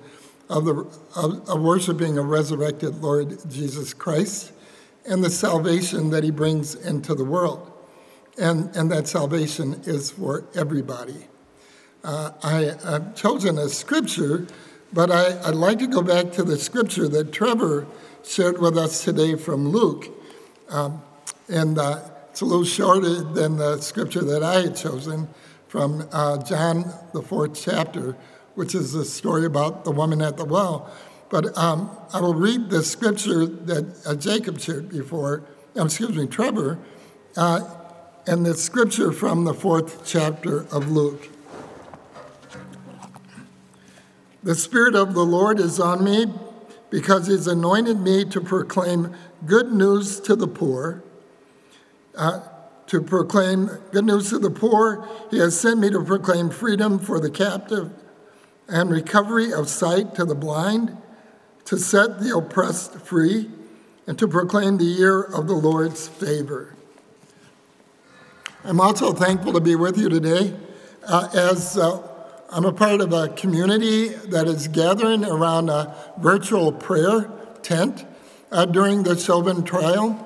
of, 0.49 0.65
the, 0.65 0.73
of, 1.15 1.47
of 1.47 1.61
worshiping 1.61 2.17
a 2.17 2.23
resurrected 2.23 3.03
Lord 3.03 3.37
Jesus 3.47 3.93
Christ 3.93 4.51
and 5.07 5.23
the 5.23 5.29
salvation 5.29 6.09
that 6.09 6.23
he 6.23 6.31
brings 6.31 6.75
into 6.75 7.13
the 7.13 7.23
world. 7.25 7.71
And, 8.37 8.75
and 8.75 8.91
that 8.91 9.07
salvation 9.07 9.81
is 9.85 10.11
for 10.11 10.43
everybody. 10.55 11.27
Uh, 12.03 12.31
I, 12.43 12.75
have 12.83 13.15
chosen 13.15 13.57
a 13.57 13.69
scripture, 13.69 14.45
but 14.91 15.09
I, 15.09 15.39
I'd 15.47 15.55
like 15.55 15.79
to 15.79 15.87
go 15.87 16.01
back 16.01 16.31
to 16.33 16.43
the 16.43 16.57
scripture 16.57 17.07
that 17.07 17.31
Trevor 17.31 17.87
shared 18.23 18.59
with 18.59 18.77
us 18.77 19.03
today 19.03 19.35
from 19.35 19.69
Luke. 19.69 20.07
Um, 20.69 21.01
and 21.47 21.77
uh, 21.77 22.01
it's 22.29 22.41
a 22.41 22.45
little 22.45 22.65
shorter 22.65 23.21
than 23.21 23.57
the 23.57 23.79
scripture 23.79 24.23
that 24.23 24.43
I 24.43 24.61
had 24.61 24.75
chosen 24.75 25.29
from 25.67 26.07
uh, 26.11 26.43
John, 26.43 26.93
the 27.13 27.21
fourth 27.21 27.59
chapter, 27.59 28.15
which 28.55 28.75
is 28.75 28.93
the 28.93 29.05
story 29.05 29.45
about 29.45 29.83
the 29.83 29.91
woman 29.91 30.21
at 30.21 30.37
the 30.37 30.45
well. 30.45 30.91
But 31.29 31.57
um, 31.57 31.89
I 32.13 32.19
will 32.19 32.35
read 32.35 32.69
the 32.69 32.83
scripture 32.83 33.45
that 33.45 34.05
uh, 34.05 34.15
Jacob 34.15 34.59
shared 34.59 34.89
before, 34.89 35.43
um, 35.75 35.87
excuse 35.87 36.15
me, 36.15 36.27
Trevor, 36.27 36.77
uh, 37.35 37.61
and 38.27 38.45
the 38.45 38.53
scripture 38.53 39.11
from 39.11 39.43
the 39.43 39.53
fourth 39.53 40.05
chapter 40.05 40.61
of 40.71 40.91
Luke. 40.91 41.29
The 44.43 44.55
Spirit 44.55 44.95
of 44.95 45.15
the 45.15 45.25
Lord 45.25 45.59
is 45.59 45.79
on 45.79 46.03
me 46.03 46.27
because 46.91 47.27
He's 47.27 47.47
anointed 47.47 47.99
me 47.99 48.25
to 48.25 48.39
proclaim 48.39 49.15
good 49.45 49.71
news 49.71 50.19
to 50.21 50.35
the 50.35 50.47
poor. 50.47 51.03
Uh, 52.15 52.41
to 52.87 53.01
proclaim 53.01 53.65
good 53.91 54.05
news 54.05 54.29
to 54.29 54.37
the 54.37 54.51
poor, 54.51 55.09
He 55.31 55.39
has 55.39 55.59
sent 55.59 55.79
me 55.79 55.89
to 55.89 56.03
proclaim 56.03 56.51
freedom 56.51 56.99
for 56.99 57.19
the 57.19 57.31
captive 57.31 57.91
and 58.67 58.91
recovery 58.91 59.51
of 59.51 59.67
sight 59.67 60.13
to 60.15 60.25
the 60.25 60.35
blind 60.35 60.95
to 61.65 61.77
set 61.77 62.19
the 62.19 62.35
oppressed 62.37 62.93
free, 62.93 63.49
and 64.07 64.19
to 64.19 64.27
proclaim 64.27 64.77
the 64.77 64.83
year 64.83 65.21
of 65.21 65.47
the 65.47 65.53
Lord's 65.53 66.07
favor. 66.07 66.75
I'm 68.63 68.79
also 68.79 69.13
thankful 69.13 69.53
to 69.53 69.59
be 69.59 69.75
with 69.75 69.97
you 69.97 70.09
today. 70.09 70.55
Uh, 71.07 71.29
as 71.33 71.77
uh, 71.77 72.01
I'm 72.49 72.65
a 72.65 72.73
part 72.73 73.01
of 73.01 73.13
a 73.13 73.29
community 73.29 74.07
that 74.07 74.47
is 74.47 74.67
gathering 74.67 75.25
around 75.25 75.69
a 75.69 75.95
virtual 76.19 76.71
prayer 76.71 77.29
tent 77.61 78.05
uh, 78.51 78.65
during 78.65 79.03
the 79.03 79.17
Chauvin 79.17 79.63
trial. 79.63 80.21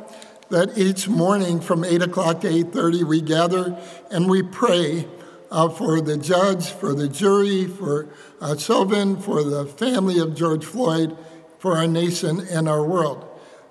That 0.50 0.78
each 0.78 1.08
morning 1.08 1.60
from 1.60 1.84
8 1.84 2.02
o'clock 2.02 2.42
to 2.42 2.48
8:30 2.48 3.04
we 3.04 3.22
gather 3.22 3.78
and 4.10 4.30
we 4.30 4.42
pray 4.42 5.08
uh, 5.52 5.70
for 5.70 6.02
the 6.02 6.18
judge, 6.18 6.72
for 6.72 6.94
the 6.94 7.08
jury, 7.08 7.66
for 7.66 8.08
uh, 8.42 8.56
Chauvin, 8.56 9.18
for 9.18 9.44
the 9.44 9.66
family 9.66 10.20
of 10.20 10.36
George 10.36 10.66
Floyd, 10.66 11.18
for 11.60 11.78
our 11.78 11.88
nation 11.88 12.40
and 12.50 12.68
our 12.68 12.84
world. 12.84 13.26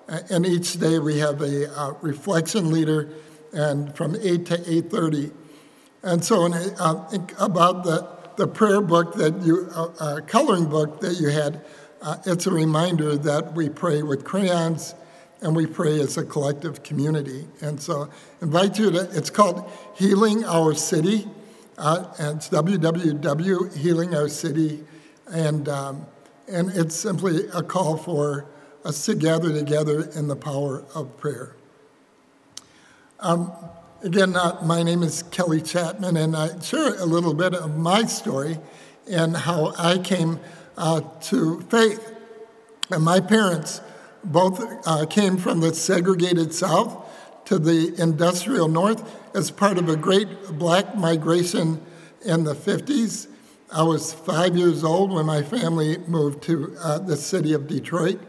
And 0.07 0.45
each 0.45 0.79
day 0.79 0.97
we 0.97 1.19
have 1.19 1.41
a 1.41 1.71
uh, 1.77 1.93
reflection 2.01 2.71
leader, 2.71 3.09
and 3.53 3.95
from 3.95 4.15
8 4.15 4.45
to 4.47 4.57
8:30. 4.57 5.31
And 6.01 6.23
so, 6.23 6.51
I 6.51 6.69
uh, 6.79 7.07
think 7.09 7.33
about 7.39 7.83
the, 7.83 8.07
the 8.37 8.47
prayer 8.47 8.81
book 8.81 9.15
that 9.15 9.41
you, 9.41 9.69
uh, 9.75 9.89
uh, 9.99 10.21
coloring 10.21 10.65
book 10.65 11.01
that 11.01 11.19
you 11.19 11.29
had, 11.29 11.61
uh, 12.01 12.17
it's 12.25 12.47
a 12.47 12.51
reminder 12.51 13.17
that 13.17 13.53
we 13.53 13.69
pray 13.69 14.01
with 14.01 14.23
crayons 14.23 14.95
and 15.41 15.55
we 15.55 15.65
pray 15.65 15.99
as 15.99 16.17
a 16.17 16.23
collective 16.23 16.83
community. 16.83 17.47
And 17.61 17.81
so, 17.81 18.09
invite 18.41 18.79
you 18.79 18.91
to, 18.91 19.09
it's 19.11 19.29
called 19.29 19.69
Healing 19.95 20.45
Our 20.45 20.73
City. 20.73 21.27
Uh, 21.77 22.05
and 22.17 22.37
it's 22.37 22.49
www. 22.49 23.77
Healing 23.77 24.15
Our 24.15 24.29
City. 24.29 24.83
And, 25.27 25.67
um, 25.69 26.05
and 26.49 26.69
it's 26.75 26.95
simply 26.95 27.47
a 27.53 27.61
call 27.61 27.97
for 27.97 28.45
us 28.83 29.05
to 29.05 29.15
gather 29.15 29.51
together 29.51 30.09
in 30.15 30.27
the 30.27 30.35
power 30.35 30.83
of 30.95 31.17
prayer. 31.17 31.55
Again, 34.01 34.37
uh, 34.37 34.57
my 34.63 34.81
name 34.81 35.03
is 35.03 35.23
Kelly 35.23 35.61
Chapman, 35.61 36.15
and 36.15 36.33
I 36.33 36.57
share 36.61 36.95
a 36.95 37.05
little 37.05 37.33
bit 37.33 37.53
of 37.53 37.77
my 37.77 38.05
story 38.05 38.57
and 39.09 39.35
how 39.35 39.73
I 39.77 39.97
came 39.97 40.39
uh, 40.77 41.01
to 41.23 41.59
faith. 41.63 42.15
And 42.89 43.03
my 43.03 43.19
parents 43.19 43.81
both 44.23 44.63
uh, 44.87 45.05
came 45.05 45.35
from 45.35 45.59
the 45.59 45.73
segregated 45.73 46.53
South 46.53 47.05
to 47.43 47.59
the 47.59 47.93
industrial 48.01 48.69
North 48.69 49.03
as 49.35 49.51
part 49.51 49.77
of 49.77 49.89
a 49.89 49.97
great 49.97 50.29
black 50.57 50.95
migration 50.95 51.81
in 52.23 52.45
the 52.45 52.53
50s. 52.53 53.27
I 53.71 53.83
was 53.83 54.13
five 54.13 54.57
years 54.57 54.83
old 54.83 55.11
when 55.11 55.27
my 55.27 55.43
family 55.43 55.99
moved 56.07 56.41
to 56.43 56.75
uh, 56.81 56.97
the 56.97 57.15
city 57.15 57.53
of 57.53 57.67
Detroit. 57.67 58.19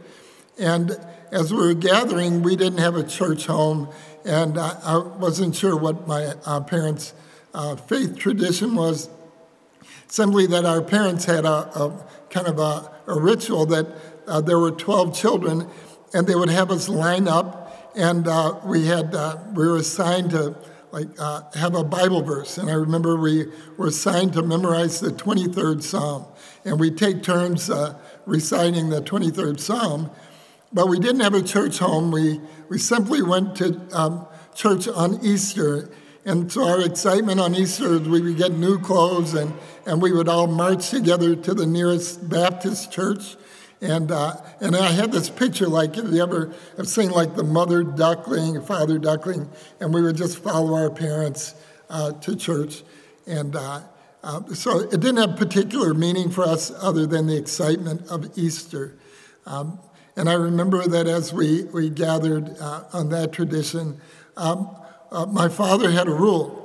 And 0.58 1.00
as 1.32 1.50
we 1.50 1.60
were 1.60 1.72
gathering, 1.72 2.42
we 2.42 2.56
didn't 2.56 2.80
have 2.80 2.94
a 2.94 3.02
church 3.02 3.46
home, 3.46 3.88
and 4.26 4.58
I, 4.58 4.78
I 4.84 4.98
wasn't 4.98 5.56
sure 5.56 5.76
what 5.76 6.06
my 6.06 6.34
uh, 6.44 6.60
parents' 6.60 7.14
uh, 7.54 7.76
faith 7.76 8.18
tradition 8.18 8.74
was. 8.74 9.08
Simply 10.08 10.46
that 10.48 10.66
our 10.66 10.82
parents 10.82 11.24
had 11.24 11.46
a, 11.46 11.48
a 11.48 12.06
kind 12.28 12.46
of 12.46 12.58
a, 12.58 12.90
a 13.06 13.18
ritual 13.18 13.64
that 13.66 13.86
uh, 14.26 14.42
there 14.42 14.58
were 14.58 14.72
12 14.72 15.16
children, 15.16 15.66
and 16.12 16.26
they 16.26 16.34
would 16.34 16.50
have 16.50 16.70
us 16.70 16.86
line 16.86 17.28
up, 17.28 17.92
and 17.96 18.28
uh, 18.28 18.60
we 18.66 18.86
had 18.86 19.14
uh, 19.14 19.38
we 19.54 19.66
were 19.66 19.76
assigned 19.76 20.32
to 20.32 20.54
like 20.92 21.08
uh, 21.18 21.42
have 21.54 21.74
a 21.74 21.84
Bible 21.84 22.22
verse, 22.22 22.58
and 22.58 22.68
I 22.68 22.74
remember 22.74 23.16
we 23.16 23.46
were 23.76 23.88
assigned 23.88 24.32
to 24.34 24.42
memorize 24.42 25.00
the 25.00 25.10
23rd 25.10 25.82
Psalm, 25.82 26.26
and 26.64 26.80
we 26.80 26.90
take 26.90 27.22
turns 27.22 27.70
uh, 27.70 27.98
reciting 28.26 28.90
the 28.90 29.00
23rd 29.00 29.60
Psalm. 29.60 30.10
But 30.72 30.88
we 30.88 31.00
didn't 31.00 31.20
have 31.20 31.34
a 31.34 31.42
church 31.42 31.78
home. 31.78 32.12
We, 32.12 32.40
we 32.68 32.78
simply 32.78 33.22
went 33.22 33.56
to 33.56 33.80
um, 33.92 34.26
church 34.54 34.86
on 34.86 35.18
Easter. 35.24 35.90
And 36.24 36.52
so 36.52 36.68
our 36.68 36.80
excitement 36.82 37.40
on 37.40 37.54
Easter 37.54 37.94
is 37.94 38.08
we 38.08 38.20
would 38.20 38.36
get 38.36 38.52
new 38.52 38.78
clothes 38.78 39.34
and, 39.34 39.52
and 39.86 40.00
we 40.00 40.12
would 40.12 40.28
all 40.28 40.46
march 40.46 40.90
together 40.90 41.34
to 41.34 41.54
the 41.54 41.66
nearest 41.66 42.28
Baptist 42.28 42.92
church. 42.92 43.36
And, 43.80 44.12
uh, 44.12 44.36
and 44.60 44.76
I 44.76 44.90
had 44.92 45.10
this 45.10 45.30
picture 45.30 45.66
like, 45.66 45.96
if 45.96 46.12
you 46.12 46.22
ever 46.22 46.52
have 46.76 46.86
seen 46.86 47.10
like 47.10 47.34
the 47.34 47.44
mother 47.44 47.82
duckling, 47.82 48.60
father 48.62 48.98
duckling, 48.98 49.48
and 49.80 49.94
we 49.94 50.02
would 50.02 50.16
just 50.16 50.38
follow 50.38 50.74
our 50.74 50.90
parents 50.90 51.54
uh, 51.88 52.12
to 52.12 52.36
church. 52.36 52.82
And 53.26 53.56
uh, 53.56 53.80
uh, 54.22 54.42
so 54.52 54.80
it 54.80 55.00
didn't 55.00 55.16
have 55.16 55.36
particular 55.36 55.94
meaning 55.94 56.30
for 56.30 56.44
us 56.44 56.70
other 56.82 57.06
than 57.06 57.26
the 57.26 57.36
excitement 57.36 58.06
of 58.08 58.36
Easter. 58.36 58.98
Um, 59.46 59.78
and 60.14 60.28
I 60.28 60.34
remember 60.34 60.86
that 60.86 61.06
as 61.06 61.32
we, 61.32 61.64
we 61.64 61.88
gathered 61.88 62.54
uh, 62.60 62.84
on 62.92 63.08
that 63.10 63.32
tradition, 63.32 63.98
um, 64.36 64.76
uh, 65.10 65.24
my 65.24 65.48
father 65.48 65.90
had 65.90 66.06
a 66.06 66.12
rule 66.14 66.58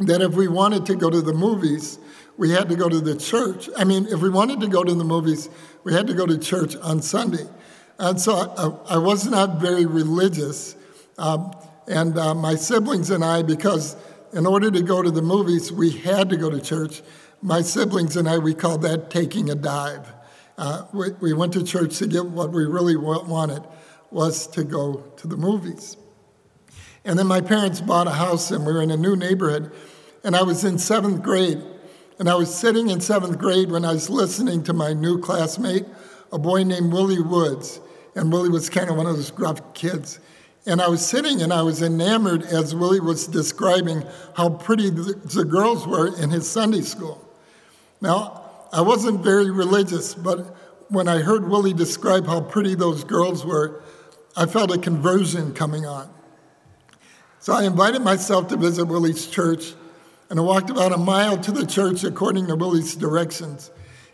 that 0.00 0.20
if 0.20 0.32
we 0.32 0.48
wanted 0.48 0.86
to 0.86 0.96
go 0.96 1.10
to 1.10 1.20
the 1.20 1.32
movies, 1.32 1.98
we 2.40 2.48
had 2.48 2.70
to 2.70 2.74
go 2.74 2.88
to 2.88 3.00
the 3.02 3.14
church. 3.16 3.68
I 3.76 3.84
mean, 3.84 4.06
if 4.06 4.22
we 4.22 4.30
wanted 4.30 4.60
to 4.60 4.66
go 4.66 4.82
to 4.82 4.94
the 4.94 5.04
movies, 5.04 5.50
we 5.84 5.92
had 5.92 6.06
to 6.06 6.14
go 6.14 6.24
to 6.24 6.38
church 6.38 6.74
on 6.76 7.02
Sunday. 7.02 7.46
And 7.98 8.18
so 8.18 8.34
I, 8.88 8.94
I 8.94 8.96
was 8.96 9.26
not 9.26 9.60
very 9.60 9.84
religious. 9.84 10.74
Um, 11.18 11.54
and 11.86 12.18
uh, 12.18 12.34
my 12.34 12.54
siblings 12.54 13.10
and 13.10 13.22
I, 13.22 13.42
because 13.42 13.94
in 14.32 14.46
order 14.46 14.70
to 14.70 14.80
go 14.80 15.02
to 15.02 15.10
the 15.10 15.20
movies, 15.20 15.70
we 15.70 15.90
had 15.90 16.30
to 16.30 16.38
go 16.38 16.48
to 16.48 16.58
church, 16.62 17.02
my 17.42 17.60
siblings 17.60 18.16
and 18.16 18.26
I, 18.26 18.38
we 18.38 18.54
called 18.54 18.80
that 18.82 19.10
taking 19.10 19.50
a 19.50 19.54
dive. 19.54 20.10
Uh, 20.56 20.86
we, 20.94 21.10
we 21.20 21.32
went 21.34 21.52
to 21.52 21.62
church 21.62 21.98
to 21.98 22.06
get 22.06 22.24
what 22.24 22.52
we 22.52 22.64
really 22.64 22.96
wanted 22.96 23.62
was 24.10 24.46
to 24.46 24.64
go 24.64 25.12
to 25.18 25.26
the 25.26 25.36
movies. 25.36 25.98
And 27.04 27.18
then 27.18 27.26
my 27.26 27.42
parents 27.42 27.82
bought 27.82 28.06
a 28.06 28.12
house 28.12 28.50
and 28.50 28.64
we 28.64 28.72
were 28.72 28.80
in 28.80 28.90
a 28.90 28.96
new 28.96 29.14
neighborhood. 29.14 29.72
And 30.24 30.34
I 30.34 30.42
was 30.42 30.64
in 30.64 30.78
seventh 30.78 31.22
grade. 31.22 31.62
And 32.20 32.28
I 32.28 32.34
was 32.34 32.54
sitting 32.54 32.90
in 32.90 33.00
seventh 33.00 33.38
grade 33.38 33.70
when 33.70 33.82
I 33.82 33.94
was 33.94 34.10
listening 34.10 34.62
to 34.64 34.74
my 34.74 34.92
new 34.92 35.18
classmate, 35.18 35.86
a 36.30 36.38
boy 36.38 36.64
named 36.64 36.92
Willie 36.92 37.22
Woods. 37.22 37.80
And 38.14 38.30
Willie 38.30 38.50
was 38.50 38.68
kind 38.68 38.90
of 38.90 38.96
one 38.98 39.06
of 39.06 39.16
those 39.16 39.30
gruff 39.30 39.72
kids. 39.72 40.20
And 40.66 40.82
I 40.82 40.88
was 40.88 41.04
sitting 41.04 41.40
and 41.40 41.50
I 41.50 41.62
was 41.62 41.80
enamored 41.80 42.42
as 42.42 42.74
Willie 42.74 43.00
was 43.00 43.26
describing 43.26 44.04
how 44.36 44.50
pretty 44.50 44.90
the, 44.90 45.46
girls 45.48 45.86
were 45.86 46.14
in 46.22 46.28
his 46.28 46.46
Sunday 46.46 46.82
school. 46.82 47.26
Now, 48.02 48.42
I 48.70 48.82
wasn't 48.82 49.24
very 49.24 49.50
religious, 49.50 50.14
but 50.14 50.40
when 50.90 51.08
I 51.08 51.20
heard 51.20 51.48
Willie 51.48 51.72
describe 51.72 52.26
how 52.26 52.42
pretty 52.42 52.74
those 52.74 53.02
girls 53.02 53.46
were, 53.46 53.82
I 54.36 54.44
felt 54.44 54.70
a 54.70 54.78
conversion 54.78 55.54
coming 55.54 55.86
on. 55.86 56.10
So 57.38 57.54
I 57.54 57.64
invited 57.64 58.02
myself 58.02 58.48
to 58.48 58.58
visit 58.58 58.84
Willie's 58.84 59.26
church, 59.26 59.72
and 60.30 60.38
I 60.38 60.42
walked 60.42 60.70
about 60.70 60.92
a 60.92 60.96
mile 60.96 61.36
to 61.38 61.52
the 61.52 61.66
church 61.66 62.04
according 62.04 62.46
to 62.46 62.56
Willie's 62.56 62.94
directions. 62.94 63.70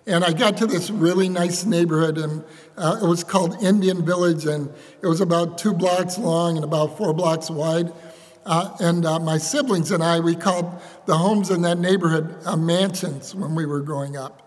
And 0.06 0.24
I 0.24 0.32
got 0.32 0.56
to 0.58 0.66
this 0.66 0.90
really 0.90 1.28
nice 1.28 1.66
neighborhood, 1.66 2.16
and 2.16 2.42
uh, 2.76 3.00
it 3.02 3.06
was 3.06 3.22
called 3.22 3.62
Indian 3.62 4.04
Village, 4.04 4.46
and 4.46 4.72
it 5.02 5.06
was 5.06 5.20
about 5.20 5.58
two 5.58 5.74
blocks 5.74 6.16
long 6.16 6.56
and 6.56 6.64
about 6.64 6.96
four 6.96 7.12
blocks 7.12 7.50
wide. 7.50 7.92
Uh, 8.46 8.76
and 8.78 9.04
uh, 9.04 9.18
my 9.18 9.36
siblings 9.36 9.90
and 9.90 10.02
I, 10.02 10.20
we 10.20 10.36
called 10.36 10.80
the 11.06 11.18
homes 11.18 11.50
in 11.50 11.62
that 11.62 11.78
neighborhood 11.78 12.36
uh, 12.46 12.56
mansions 12.56 13.34
when 13.34 13.54
we 13.56 13.66
were 13.66 13.80
growing 13.80 14.16
up. 14.16 14.42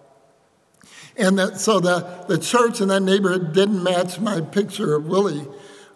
And 1.18 1.38
that, 1.38 1.60
so 1.60 1.82
the, 1.82 2.26
the 2.30 2.38
church 2.38 2.80
in 2.80 2.88
that 2.88 3.02
neighborhood 3.02 3.54
didn't 3.54 3.84
match 3.84 4.20
my 4.20 4.40
picture 4.40 4.96
of 4.96 5.06
Willie. 5.06 5.46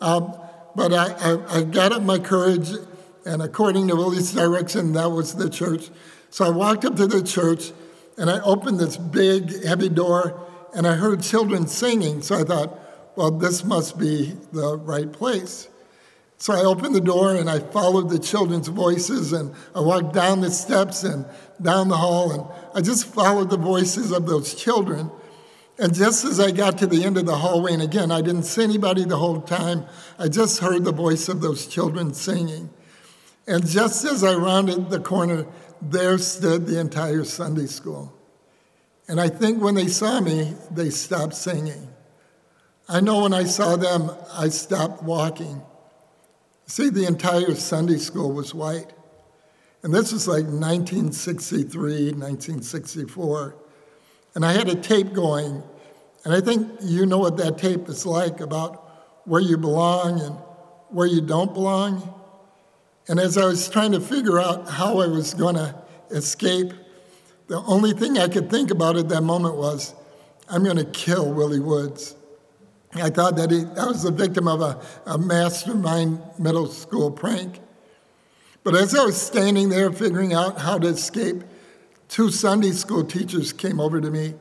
Um, 0.01 0.35
but 0.75 0.93
I, 0.93 1.13
I, 1.13 1.59
I 1.59 1.63
got 1.63 1.93
up 1.93 2.03
my 2.03 2.19
courage, 2.19 2.69
and 3.25 3.41
according 3.41 3.87
to 3.87 3.95
Willie's 3.95 4.31
direction, 4.33 4.93
that 4.93 5.11
was 5.11 5.35
the 5.35 5.49
church. 5.49 5.89
So 6.29 6.45
I 6.45 6.49
walked 6.49 6.85
up 6.85 6.95
to 6.97 7.07
the 7.07 7.23
church, 7.23 7.71
and 8.17 8.29
I 8.29 8.39
opened 8.41 8.79
this 8.79 8.97
big, 8.97 9.63
heavy 9.63 9.89
door, 9.89 10.39
and 10.73 10.87
I 10.87 10.95
heard 10.95 11.21
children 11.21 11.67
singing. 11.67 12.21
So 12.21 12.39
I 12.39 12.43
thought, 12.43 12.79
well, 13.15 13.31
this 13.31 13.63
must 13.63 13.97
be 13.97 14.35
the 14.51 14.77
right 14.77 15.11
place. 15.11 15.69
So 16.37 16.53
I 16.53 16.65
opened 16.65 16.93
the 16.93 16.99
door 16.99 17.35
and 17.35 17.49
I 17.49 17.59
followed 17.59 18.09
the 18.09 18.19
children's 18.19 18.67
voices 18.67 19.31
and 19.31 19.55
I 19.73 19.79
walked 19.79 20.13
down 20.13 20.41
the 20.41 20.51
steps 20.51 21.03
and 21.03 21.25
down 21.61 21.87
the 21.87 21.95
hall 21.95 22.31
and 22.31 22.43
I 22.75 22.81
just 22.81 23.05
followed 23.05 23.49
the 23.49 23.55
voices 23.55 24.11
of 24.11 24.25
those 24.25 24.53
children. 24.53 25.09
And 25.79 25.93
just 25.93 26.25
as 26.25 26.41
I 26.41 26.51
got 26.51 26.77
to 26.79 26.87
the 26.87 27.05
end 27.05 27.17
of 27.17 27.25
the 27.25 27.35
hallway, 27.35 27.71
and 27.73 27.81
again, 27.81 28.11
I 28.11 28.21
didn't 28.21 28.43
see 28.43 28.61
anybody 28.61 29.05
the 29.05 29.15
whole 29.15 29.41
time, 29.41 29.85
I 30.19 30.27
just 30.27 30.59
heard 30.59 30.83
the 30.83 30.91
voice 30.91 31.29
of 31.29 31.39
those 31.39 31.65
children 31.65 32.13
singing. 32.13 32.69
And 33.47 33.67
just 33.67 34.05
as 34.05 34.23
I 34.23 34.35
rounded 34.35 34.89
the 34.89 34.99
corner, 34.99 35.45
there 35.81 36.17
stood 36.17 36.65
the 36.65 36.79
entire 36.79 37.23
Sunday 37.23 37.65
school. 37.65 38.13
And 39.07 39.19
I 39.19 39.27
think 39.27 39.61
when 39.61 39.75
they 39.75 39.87
saw 39.87 40.21
me, 40.21 40.53
they 40.71 40.89
stopped 40.89 41.35
singing. 41.35 41.89
I 42.87 43.01
know 43.01 43.23
when 43.23 43.33
I 43.33 43.43
saw 43.43 43.75
them, 43.75 44.11
I 44.33 44.49
stopped 44.49 45.03
walking. 45.03 45.61
See, 46.67 46.89
the 46.89 47.05
entire 47.05 47.55
Sunday 47.55 47.97
school 47.97 48.31
was 48.31 48.53
white. 48.53 48.93
And 49.83 49.93
this 49.93 50.13
was 50.13 50.27
like 50.27 50.45
1963, 50.45 52.13
1964. 52.13 53.55
And 54.35 54.45
I 54.45 54.53
had 54.53 54.69
a 54.69 54.75
tape 54.75 55.11
going. 55.11 55.61
And 56.23 56.33
I 56.33 56.39
think 56.39 56.69
you 56.81 57.05
know 57.05 57.19
what 57.19 57.35
that 57.37 57.57
tape 57.57 57.89
is 57.89 58.05
like 58.05 58.39
about 58.39 58.79
where 59.25 59.41
you 59.41 59.57
belong 59.57 60.21
and 60.21 60.35
where 60.89 61.07
you 61.07 61.19
don't 61.19 61.53
belong. 61.53 62.22
And 63.07 63.19
as 63.19 63.37
I 63.37 63.45
was 63.45 63.67
trying 63.67 63.91
to 63.91 63.99
figure 63.99 64.39
out 64.39 64.69
how 64.69 64.99
I 64.99 65.07
was 65.07 65.33
going 65.33 65.55
to 65.55 65.75
escape, 66.11 66.73
the 67.47 67.61
only 67.63 67.91
thing 67.91 68.17
I 68.17 68.27
could 68.27 68.49
think 68.49 68.71
about 68.71 68.95
at 68.95 69.09
that 69.09 69.21
moment 69.21 69.55
was, 69.55 69.93
I'm 70.49 70.63
going 70.63 70.77
to 70.77 70.85
kill 70.85 71.31
Willie 71.31 71.59
Woods. 71.59 72.15
I 72.95 73.09
thought 73.09 73.35
that 73.37 73.51
he, 73.51 73.65
I 73.77 73.85
was 73.85 74.03
the 74.03 74.11
victim 74.11 74.47
of 74.47 74.61
a, 74.61 74.79
a 75.05 75.17
mastermind 75.17 76.21
middle 76.37 76.67
school 76.67 77.11
prank. 77.11 77.59
But 78.63 78.75
as 78.75 78.95
I 78.95 79.03
was 79.03 79.21
standing 79.21 79.69
there 79.69 79.91
figuring 79.91 80.33
out 80.33 80.59
how 80.59 80.77
to 80.77 80.87
escape, 80.87 81.43
two 82.07 82.29
Sunday 82.29 82.71
school 82.71 83.03
teachers 83.03 83.51
came 83.51 83.79
over 83.79 83.99
to 83.99 84.09
me 84.09 84.35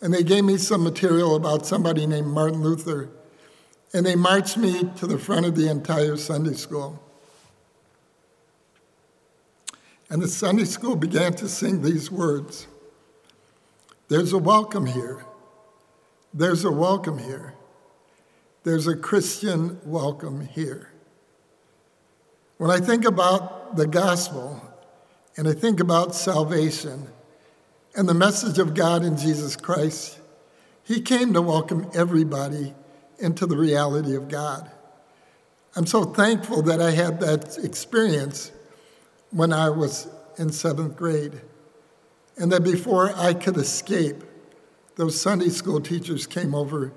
and 0.00 0.14
they 0.14 0.22
gave 0.22 0.44
me 0.44 0.56
some 0.56 0.84
material 0.84 1.34
about 1.36 1.66
somebody 1.66 2.06
named 2.06 2.28
Martin 2.28 2.62
Luther. 2.62 3.10
And 3.92 4.06
they 4.06 4.16
marched 4.16 4.56
me 4.56 4.90
to 4.96 5.06
the 5.06 5.18
front 5.18 5.44
of 5.44 5.56
the 5.56 5.68
entire 5.68 6.16
Sunday 6.16 6.54
school. 6.54 7.02
And 10.10 10.22
the 10.22 10.28
Sunday 10.28 10.64
school 10.64 10.96
began 10.96 11.34
to 11.34 11.48
sing 11.48 11.82
these 11.82 12.10
words 12.10 12.66
There's 14.08 14.32
a 14.32 14.38
welcome 14.38 14.86
here. 14.86 15.24
There's 16.32 16.64
a 16.64 16.70
welcome 16.70 17.18
here. 17.18 17.54
There's 18.64 18.86
a 18.86 18.96
Christian 18.96 19.80
welcome 19.84 20.46
here. 20.46 20.90
When 22.56 22.70
I 22.70 22.78
think 22.78 23.04
about 23.04 23.76
the 23.76 23.86
gospel 23.86 24.62
and 25.36 25.46
I 25.46 25.52
think 25.52 25.78
about 25.80 26.14
salvation 26.14 27.08
and 27.94 28.08
the 28.08 28.14
message 28.14 28.58
of 28.58 28.74
God 28.74 29.04
in 29.04 29.16
Jesus 29.16 29.56
Christ, 29.56 30.18
He 30.84 31.00
came 31.00 31.34
to 31.34 31.42
welcome 31.42 31.90
everybody 31.94 32.74
into 33.18 33.46
the 33.46 33.56
reality 33.56 34.16
of 34.16 34.28
God. 34.28 34.70
I'm 35.76 35.86
so 35.86 36.04
thankful 36.04 36.62
that 36.62 36.80
I 36.80 36.92
had 36.92 37.20
that 37.20 37.58
experience 37.58 38.52
when 39.30 39.52
I 39.52 39.68
was 39.70 40.08
in 40.38 40.50
seventh 40.50 40.96
grade, 40.96 41.40
and 42.36 42.52
that 42.52 42.62
before 42.62 43.12
I 43.16 43.34
could 43.34 43.56
escape, 43.56 44.22
those 44.96 45.20
Sunday 45.20 45.48
school 45.48 45.80
teachers 45.80 46.26
came 46.26 46.54
over 46.54 46.92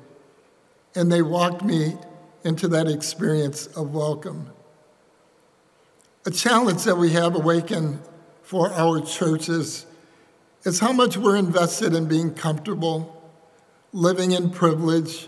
and 0.95 1.11
they 1.11 1.21
walked 1.21 1.63
me 1.63 1.95
into 2.43 2.67
that 2.69 2.87
experience 2.87 3.67
of 3.67 3.93
welcome. 3.93 4.49
A 6.25 6.31
challenge 6.31 6.83
that 6.83 6.97
we 6.97 7.11
have 7.11 7.35
awakened 7.35 7.99
for 8.43 8.71
our 8.73 9.01
churches 9.01 9.85
is 10.63 10.79
how 10.79 10.91
much 10.91 11.17
we're 11.17 11.37
invested 11.37 11.93
in 11.93 12.07
being 12.07 12.33
comfortable, 12.33 13.23
living 13.93 14.31
in 14.31 14.49
privilege, 14.49 15.27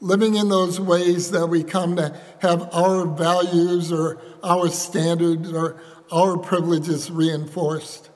living 0.00 0.34
in 0.34 0.48
those 0.48 0.78
ways 0.80 1.30
that 1.30 1.46
we 1.46 1.62
come 1.62 1.96
to 1.96 2.18
have 2.40 2.68
our 2.74 3.06
values 3.06 3.90
or 3.90 4.20
our 4.42 4.68
standards 4.68 5.52
or 5.52 5.80
our 6.14 6.38
privileges 6.38 7.10
reinforced. 7.10 8.08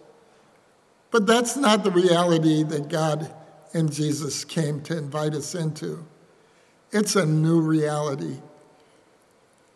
But 1.10 1.26
that's 1.26 1.56
not 1.56 1.82
the 1.82 1.90
reality 1.90 2.62
that 2.62 2.88
God 2.88 3.34
and 3.74 3.92
Jesus 3.92 4.44
came 4.44 4.80
to 4.82 4.96
invite 4.96 5.34
us 5.34 5.54
into. 5.54 6.06
It's 6.92 7.16
a 7.16 7.26
new 7.26 7.60
reality. 7.60 8.36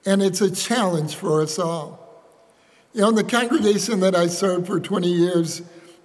And 0.07 0.23
it's 0.23 0.41
a 0.41 0.51
challenge 0.51 1.17
for 1.17 1.43
us 1.43 1.59
all. 1.59 1.99
You 2.93 3.03
know, 3.03 3.09
in 3.09 3.15
the 3.17 3.25
congregation 3.25 4.01
that 4.01 4.15
I 4.15 4.29
served 4.29 4.69
for 4.69 4.79
20 4.79 5.09
years 5.09 5.63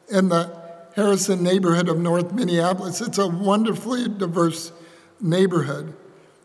in 0.09 0.29
the 0.29 0.57
Harrison 0.95 1.43
neighborhood 1.43 1.87
of 1.87 1.99
North 1.99 2.33
Minneapolis, 2.33 2.99
it's 2.99 3.19
a 3.19 3.27
wonderfully 3.27 4.07
diverse 4.07 4.71
neighborhood 5.21 5.93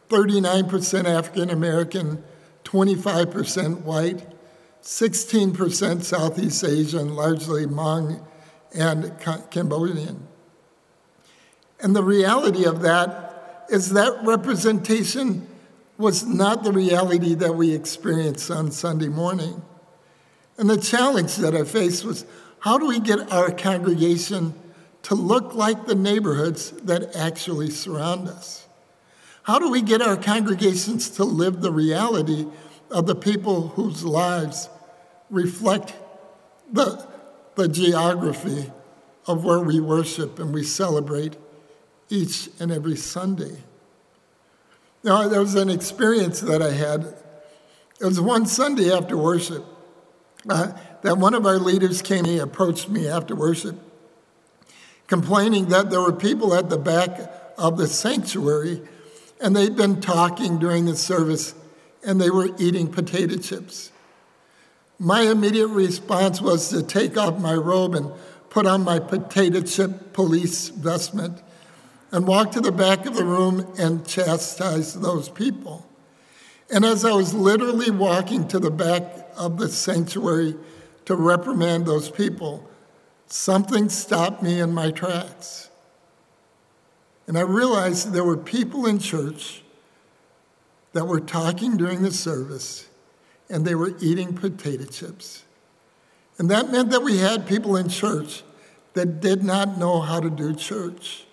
39% 0.08 1.04
African 1.06 1.48
American, 1.48 2.22
25% 2.64 3.80
white, 3.80 4.31
16% 4.82 6.02
Southeast 6.02 6.64
Asian, 6.64 7.14
largely 7.14 7.66
Hmong 7.66 8.24
and 8.74 9.12
Cambodian. 9.50 10.26
And 11.80 11.94
the 11.94 12.02
reality 12.02 12.64
of 12.64 12.82
that 12.82 13.66
is 13.68 13.90
that 13.90 14.18
representation 14.24 15.46
was 15.98 16.24
not 16.26 16.64
the 16.64 16.72
reality 16.72 17.34
that 17.34 17.54
we 17.54 17.74
experienced 17.74 18.50
on 18.50 18.70
Sunday 18.70 19.08
morning. 19.08 19.62
And 20.58 20.68
the 20.68 20.76
challenge 20.76 21.36
that 21.36 21.54
I 21.54 21.64
faced 21.64 22.04
was 22.04 22.24
how 22.60 22.78
do 22.78 22.86
we 22.86 23.00
get 23.00 23.32
our 23.32 23.50
congregation 23.50 24.54
to 25.04 25.14
look 25.14 25.54
like 25.54 25.86
the 25.86 25.94
neighborhoods 25.94 26.70
that 26.82 27.16
actually 27.16 27.70
surround 27.70 28.28
us? 28.28 28.66
How 29.44 29.58
do 29.58 29.70
we 29.70 29.82
get 29.82 30.00
our 30.00 30.16
congregations 30.16 31.10
to 31.10 31.24
live 31.24 31.60
the 31.60 31.72
reality 31.72 32.46
of 32.92 33.06
the 33.06 33.14
people 33.14 33.68
whose 33.68 34.04
lives 34.04 34.68
reflect 35.30 35.94
the, 36.70 37.06
the 37.56 37.66
geography 37.66 38.70
of 39.26 39.44
where 39.44 39.60
we 39.60 39.80
worship 39.80 40.38
and 40.38 40.52
we 40.54 40.62
celebrate 40.62 41.36
each 42.08 42.50
and 42.60 42.70
every 42.70 42.96
Sunday? 42.96 43.56
Now, 45.02 45.26
there 45.26 45.40
was 45.40 45.54
an 45.54 45.70
experience 45.70 46.40
that 46.40 46.62
I 46.62 46.70
had. 46.70 47.14
It 48.00 48.04
was 48.04 48.20
one 48.20 48.46
Sunday 48.46 48.92
after 48.92 49.16
worship 49.16 49.64
uh, 50.48 50.72
that 51.02 51.18
one 51.18 51.34
of 51.34 51.46
our 51.46 51.58
leaders 51.58 52.02
came, 52.02 52.24
he 52.24 52.38
approached 52.38 52.88
me 52.88 53.08
after 53.08 53.34
worship, 53.34 53.76
complaining 55.06 55.66
that 55.70 55.90
there 55.90 56.00
were 56.00 56.12
people 56.12 56.54
at 56.54 56.68
the 56.68 56.78
back 56.78 57.18
of 57.58 57.76
the 57.78 57.86
sanctuary 57.86 58.82
and 59.40 59.56
they'd 59.56 59.76
been 59.76 60.00
talking 60.00 60.58
during 60.58 60.84
the 60.84 60.96
service 60.96 61.54
and 62.04 62.20
they 62.20 62.30
were 62.30 62.50
eating 62.58 62.88
potato 62.88 63.36
chips. 63.36 63.92
My 64.98 65.22
immediate 65.22 65.68
response 65.68 66.40
was 66.40 66.68
to 66.70 66.82
take 66.82 67.16
off 67.16 67.40
my 67.40 67.54
robe 67.54 67.94
and 67.94 68.12
put 68.50 68.66
on 68.66 68.84
my 68.84 68.98
potato 68.98 69.60
chip 69.62 70.12
police 70.12 70.68
vestment 70.68 71.42
and 72.10 72.26
walk 72.26 72.52
to 72.52 72.60
the 72.60 72.70
back 72.70 73.06
of 73.06 73.14
the 73.14 73.24
room 73.24 73.66
and 73.78 74.06
chastise 74.06 74.94
those 74.94 75.28
people. 75.28 75.88
And 76.70 76.84
as 76.84 77.04
I 77.04 77.12
was 77.12 77.34
literally 77.34 77.90
walking 77.90 78.46
to 78.48 78.58
the 78.58 78.70
back 78.70 79.02
of 79.36 79.58
the 79.58 79.68
sanctuary 79.68 80.54
to 81.06 81.16
reprimand 81.16 81.86
those 81.86 82.10
people, 82.10 82.68
something 83.26 83.88
stopped 83.88 84.42
me 84.42 84.60
in 84.60 84.72
my 84.72 84.90
tracks. 84.90 85.70
And 87.26 87.38
I 87.38 87.42
realized 87.42 88.12
there 88.12 88.24
were 88.24 88.36
people 88.36 88.86
in 88.86 88.98
church 88.98 89.61
that 90.92 91.06
were 91.06 91.20
talking 91.20 91.76
during 91.76 92.02
the 92.02 92.12
service 92.12 92.88
and 93.48 93.64
they 93.64 93.74
were 93.74 93.94
eating 94.00 94.34
potato 94.34 94.84
chips. 94.84 95.44
And 96.38 96.50
that 96.50 96.72
meant 96.72 96.90
that 96.90 97.02
we 97.02 97.18
had 97.18 97.46
people 97.46 97.76
in 97.76 97.88
church 97.88 98.42
that 98.94 99.20
did 99.20 99.42
not 99.42 99.78
know 99.78 100.00
how 100.00 100.20
to 100.20 100.30
do 100.30 100.54
church. 100.54 101.24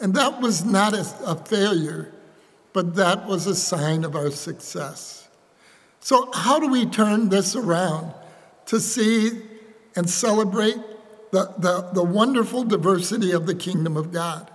And 0.00 0.14
that 0.14 0.40
was 0.40 0.64
not 0.64 0.94
a, 0.94 1.06
a 1.24 1.34
failure, 1.34 2.12
but 2.72 2.94
that 2.96 3.26
was 3.26 3.46
a 3.46 3.54
sign 3.54 4.04
of 4.04 4.14
our 4.14 4.30
success. 4.30 5.28
So, 6.00 6.30
how 6.32 6.60
do 6.60 6.68
we 6.68 6.86
turn 6.86 7.28
this 7.28 7.56
around 7.56 8.14
to 8.66 8.78
see 8.78 9.42
and 9.96 10.08
celebrate 10.08 10.76
the, 11.32 11.52
the, 11.58 11.90
the 11.92 12.04
wonderful 12.04 12.64
diversity 12.64 13.32
of 13.32 13.46
the 13.46 13.54
kingdom 13.54 13.96
of 13.96 14.12
God? 14.12 14.50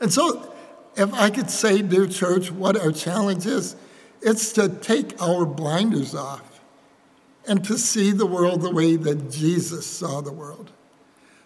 And 0.00 0.12
so, 0.12 0.54
if 0.96 1.12
I 1.14 1.30
could 1.30 1.50
say, 1.50 1.82
dear 1.82 2.06
church, 2.06 2.50
what 2.50 2.76
our 2.76 2.92
challenge 2.92 3.46
is, 3.46 3.76
it's 4.22 4.52
to 4.52 4.68
take 4.68 5.20
our 5.20 5.44
blinders 5.44 6.14
off 6.14 6.60
and 7.46 7.64
to 7.64 7.78
see 7.78 8.12
the 8.12 8.26
world 8.26 8.62
the 8.62 8.70
way 8.70 8.96
that 8.96 9.30
Jesus 9.30 9.86
saw 9.86 10.20
the 10.20 10.32
world. 10.32 10.72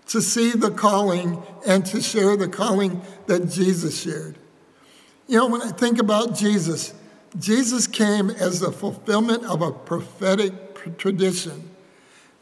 To 0.08 0.20
see 0.20 0.52
the 0.52 0.70
calling 0.70 1.42
and 1.66 1.84
to 1.86 2.00
share 2.00 2.36
the 2.36 2.48
calling 2.48 3.02
that 3.26 3.50
Jesus 3.50 4.00
shared. 4.00 4.38
You 5.26 5.36
know, 5.36 5.46
when 5.46 5.62
I 5.62 5.70
think 5.70 6.00
about 6.00 6.34
Jesus, 6.34 6.94
Jesus 7.38 7.86
came 7.86 8.30
as 8.30 8.60
the 8.60 8.72
fulfillment 8.72 9.44
of 9.44 9.62
a 9.62 9.70
prophetic 9.70 10.96
tradition. 10.98 11.70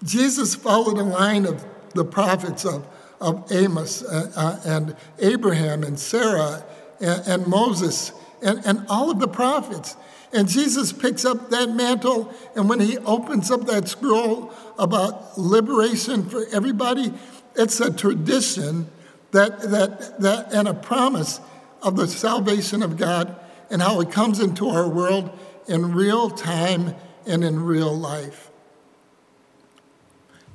Jesus 0.04 0.54
followed 0.54 0.98
a 0.98 1.02
line 1.02 1.44
of 1.44 1.64
the 1.94 2.04
prophets 2.04 2.64
of 2.64 2.86
of 3.20 3.50
Amos 3.50 4.02
uh, 4.02 4.30
uh, 4.36 4.60
and 4.64 4.96
Abraham 5.18 5.82
and 5.82 5.98
Sarah 5.98 6.64
and, 7.00 7.26
and 7.26 7.46
Moses 7.46 8.12
and, 8.42 8.64
and 8.64 8.86
all 8.88 9.10
of 9.10 9.18
the 9.18 9.28
prophets. 9.28 9.96
And 10.32 10.46
Jesus 10.46 10.92
picks 10.92 11.24
up 11.24 11.50
that 11.50 11.70
mantle, 11.70 12.32
and 12.54 12.68
when 12.68 12.80
he 12.80 12.98
opens 12.98 13.50
up 13.50 13.62
that 13.62 13.88
scroll 13.88 14.52
about 14.78 15.38
liberation 15.38 16.28
for 16.28 16.44
everybody, 16.52 17.14
it's 17.56 17.80
a 17.80 17.90
tradition 17.92 18.88
that, 19.30 19.60
that, 19.62 20.20
that, 20.20 20.52
and 20.52 20.68
a 20.68 20.74
promise 20.74 21.40
of 21.82 21.96
the 21.96 22.06
salvation 22.06 22.82
of 22.82 22.96
God 22.96 23.34
and 23.70 23.80
how 23.80 24.00
it 24.00 24.10
comes 24.10 24.40
into 24.40 24.68
our 24.68 24.88
world 24.88 25.36
in 25.66 25.92
real 25.92 26.28
time 26.28 26.94
and 27.26 27.42
in 27.42 27.62
real 27.62 27.94
life. 27.94 28.50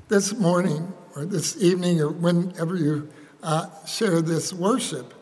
This 0.08 0.34
morning, 0.36 0.94
or 1.16 1.26
this 1.26 1.62
evening 1.62 2.02
or 2.02 2.10
whenever 2.10 2.76
you 2.76 3.10
uh, 3.42 3.68
share 3.86 4.22
this 4.22 4.54
worship. 4.54 5.14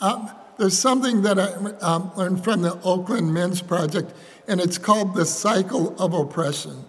Um, 0.00 0.30
there's 0.58 0.78
something 0.78 1.22
that 1.22 1.38
I 1.38 1.52
um, 1.84 2.12
learned 2.16 2.42
from 2.42 2.62
the 2.62 2.80
Oakland 2.82 3.32
Men's 3.32 3.60
Project, 3.60 4.12
and 4.48 4.60
it's 4.60 4.78
called 4.78 5.14
the 5.14 5.26
cycle 5.26 5.94
of 6.00 6.14
oppression. 6.14 6.84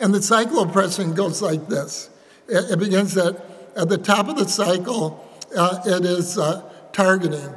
And 0.00 0.14
the 0.14 0.22
cycle 0.22 0.60
of 0.60 0.70
oppression 0.70 1.14
goes 1.14 1.42
like 1.42 1.68
this 1.68 2.10
It, 2.48 2.72
it 2.72 2.78
begins 2.78 3.16
at, 3.16 3.36
at 3.76 3.88
the 3.88 3.98
top 3.98 4.28
of 4.28 4.36
the 4.36 4.48
cycle, 4.48 5.24
uh, 5.56 5.80
it 5.86 6.04
is 6.04 6.38
uh, 6.38 6.68
targeting, 6.92 7.54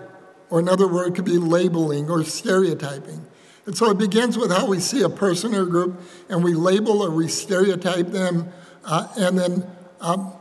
or 0.50 0.60
another 0.60 0.88
word 0.88 1.16
could 1.16 1.26
be 1.26 1.38
labeling 1.38 2.10
or 2.10 2.24
stereotyping. 2.24 3.26
And 3.66 3.78
so 3.78 3.92
it 3.92 3.98
begins 3.98 4.38
with 4.38 4.52
how 4.52 4.66
we 4.66 4.80
see 4.80 5.04
a 5.04 5.10
person 5.10 5.54
or 5.54 5.66
group, 5.66 6.02
and 6.30 6.44
we 6.44 6.54
label 6.54 7.02
or 7.02 7.12
we 7.12 7.28
stereotype 7.28 8.08
them, 8.08 8.52
uh, 8.86 9.08
and 9.18 9.38
then 9.38 9.68
um, 10.00 10.34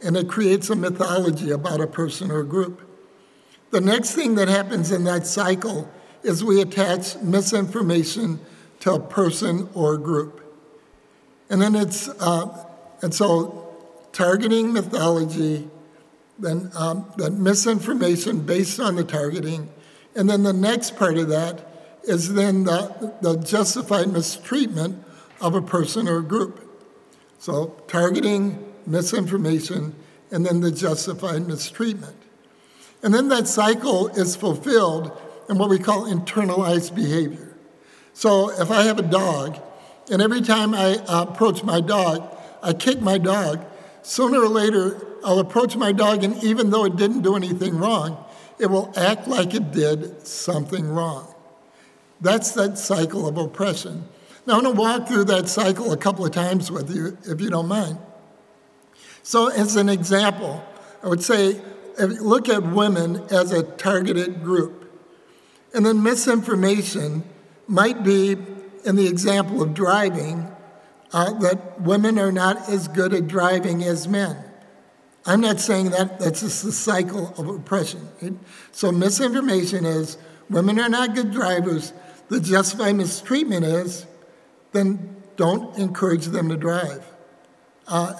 and 0.00 0.16
it 0.16 0.28
creates 0.28 0.70
a 0.70 0.76
mythology 0.76 1.50
about 1.50 1.80
a 1.80 1.86
person 1.86 2.30
or 2.30 2.44
group. 2.44 2.87
The 3.70 3.80
next 3.80 4.12
thing 4.12 4.34
that 4.36 4.48
happens 4.48 4.92
in 4.92 5.04
that 5.04 5.26
cycle 5.26 5.90
is 6.22 6.42
we 6.42 6.60
attach 6.60 7.16
misinformation 7.16 8.40
to 8.80 8.94
a 8.94 9.00
person 9.00 9.68
or 9.74 9.96
group. 9.98 10.40
And 11.50 11.60
then 11.60 11.74
it's, 11.74 12.08
uh, 12.08 12.66
and 13.02 13.14
so 13.14 13.76
targeting 14.12 14.72
mythology, 14.72 15.68
then, 16.38 16.70
um, 16.76 17.10
then 17.16 17.42
misinformation 17.42 18.40
based 18.40 18.80
on 18.80 18.96
the 18.96 19.04
targeting. 19.04 19.68
And 20.14 20.28
then 20.28 20.42
the 20.42 20.52
next 20.52 20.96
part 20.96 21.18
of 21.18 21.28
that 21.28 21.66
is 22.04 22.34
then 22.34 22.64
the, 22.64 23.14
the 23.20 23.36
justified 23.36 24.08
mistreatment 24.08 25.04
of 25.40 25.54
a 25.54 25.62
person 25.62 26.08
or 26.08 26.22
group. 26.22 26.64
So 27.38 27.80
targeting, 27.86 28.72
misinformation, 28.86 29.94
and 30.30 30.44
then 30.44 30.60
the 30.60 30.72
justified 30.72 31.46
mistreatment. 31.46 32.16
And 33.02 33.14
then 33.14 33.28
that 33.28 33.46
cycle 33.46 34.08
is 34.08 34.36
fulfilled 34.36 35.16
in 35.48 35.58
what 35.58 35.70
we 35.70 35.78
call 35.78 36.04
internalized 36.04 36.94
behavior. 36.94 37.54
So 38.12 38.50
if 38.60 38.70
I 38.70 38.82
have 38.82 38.98
a 38.98 39.02
dog, 39.02 39.58
and 40.10 40.20
every 40.20 40.40
time 40.40 40.74
I 40.74 40.98
approach 41.08 41.62
my 41.62 41.80
dog, 41.80 42.36
I 42.62 42.72
kick 42.72 43.00
my 43.00 43.18
dog, 43.18 43.64
sooner 44.02 44.40
or 44.40 44.48
later 44.48 45.06
I'll 45.24 45.38
approach 45.38 45.76
my 45.76 45.92
dog, 45.92 46.24
and 46.24 46.42
even 46.42 46.70
though 46.70 46.84
it 46.84 46.96
didn't 46.96 47.22
do 47.22 47.36
anything 47.36 47.76
wrong, 47.76 48.24
it 48.58 48.66
will 48.66 48.92
act 48.96 49.28
like 49.28 49.54
it 49.54 49.70
did 49.70 50.26
something 50.26 50.88
wrong. 50.88 51.32
That's 52.20 52.52
that 52.52 52.78
cycle 52.78 53.28
of 53.28 53.36
oppression. 53.38 54.04
Now, 54.46 54.56
I'm 54.56 54.62
going 54.62 54.74
to 54.74 54.80
walk 54.80 55.06
through 55.06 55.24
that 55.24 55.48
cycle 55.48 55.92
a 55.92 55.96
couple 55.96 56.24
of 56.24 56.32
times 56.32 56.70
with 56.70 56.94
you, 56.94 57.16
if 57.24 57.40
you 57.40 57.50
don't 57.50 57.68
mind. 57.68 57.98
So, 59.22 59.48
as 59.48 59.76
an 59.76 59.88
example, 59.88 60.64
I 61.02 61.08
would 61.08 61.22
say 61.22 61.60
look 62.06 62.48
at 62.48 62.62
women 62.62 63.22
as 63.30 63.52
a 63.52 63.62
targeted 63.62 64.42
group. 64.42 64.78
And 65.74 65.84
then 65.84 66.02
misinformation 66.02 67.24
might 67.66 68.02
be, 68.02 68.36
in 68.84 68.96
the 68.96 69.06
example 69.06 69.62
of 69.62 69.74
driving, 69.74 70.48
uh, 71.12 71.32
that 71.40 71.80
women 71.80 72.18
are 72.18 72.32
not 72.32 72.68
as 72.68 72.88
good 72.88 73.12
at 73.12 73.28
driving 73.28 73.82
as 73.82 74.08
men. 74.08 74.36
I'm 75.26 75.40
not 75.40 75.60
saying 75.60 75.90
that, 75.90 76.18
that's 76.20 76.40
just 76.40 76.64
the 76.64 76.72
cycle 76.72 77.34
of 77.36 77.48
oppression. 77.48 78.08
Right? 78.22 78.34
So, 78.72 78.90
misinformation 78.90 79.84
is 79.84 80.16
women 80.48 80.78
are 80.80 80.88
not 80.88 81.14
good 81.14 81.32
drivers. 81.32 81.92
The 82.28 82.40
justified 82.40 82.92
mistreatment 82.96 83.64
is 83.64 84.06
then 84.72 85.16
don't 85.36 85.76
encourage 85.78 86.26
them 86.26 86.48
to 86.48 86.56
drive. 86.56 87.04
Uh, 87.86 88.14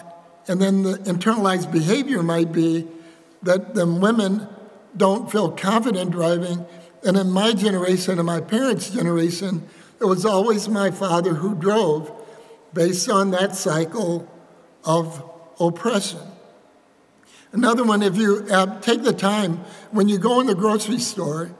and 0.47 0.61
then 0.61 0.83
the 0.83 0.95
internalized 0.99 1.71
behavior 1.71 2.23
might 2.23 2.53
be 2.53 2.87
that 3.43 3.75
the 3.75 3.87
women 3.87 4.49
don't 4.97 5.31
feel 5.31 5.51
confident 5.51 6.11
driving. 6.11 6.65
And 7.05 7.17
in 7.17 7.31
my 7.31 7.53
generation 7.53 8.19
and 8.19 8.27
my 8.27 8.41
parents' 8.41 8.91
generation, 8.91 9.69
it 10.01 10.05
was 10.05 10.25
always 10.25 10.69
my 10.69 10.91
father 10.91 11.35
who 11.35 11.55
drove 11.55 12.13
based 12.73 13.09
on 13.09 13.31
that 13.33 13.55
cycle 13.55 14.29
of 14.85 15.23
oppression. 15.61 16.21
Another 17.53 17.85
one, 17.85 18.03
if 18.03 18.17
you 18.17 18.47
uh, 18.51 18.79
take 18.81 19.03
the 19.03 19.13
time, 19.13 19.59
when 19.91 20.09
you 20.09 20.19
go 20.19 20.41
in 20.41 20.47
the 20.47 20.55
grocery 20.55 20.99
store 20.99 21.51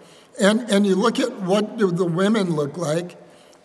and, 0.41 0.61
and 0.71 0.87
you 0.87 0.95
look 0.95 1.19
at 1.19 1.33
what 1.41 1.79
do 1.79 1.91
the 1.91 2.05
women 2.05 2.55
look 2.55 2.77
like, 2.77 3.17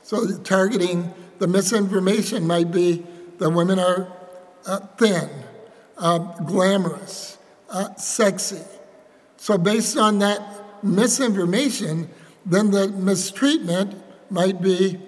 so 0.03 0.37
targeting 0.39 1.13
the 1.39 1.47
misinformation 1.47 2.47
might 2.47 2.71
be 2.71 3.05
the 3.39 3.49
women 3.49 3.77
are 3.77 4.11
uh, 4.65 4.79
thin, 4.97 5.29
uh, 5.97 6.17
glamorous, 6.43 7.32
uh, 7.73 7.93
sexy. 7.95 8.61
So, 9.37 9.57
based 9.57 9.97
on 9.97 10.19
that 10.19 10.41
misinformation, 10.83 12.09
then 12.45 12.71
the 12.71 12.87
mistreatment 12.87 14.01
might 14.29 14.61
be 14.61 14.99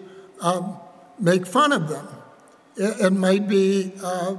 um, 0.41 0.77
make 1.19 1.45
fun 1.45 1.71
of 1.71 1.87
them. 1.87 2.07
It, 2.75 3.05
it 3.05 3.13
might 3.13 3.47
be, 3.47 3.93
uh, 4.03 4.35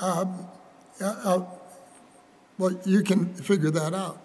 um, 0.00 0.48
uh, 1.00 1.04
uh, 1.24 1.44
well, 2.58 2.80
you 2.84 3.02
can 3.02 3.32
figure 3.34 3.70
that 3.70 3.94
out. 3.94 4.20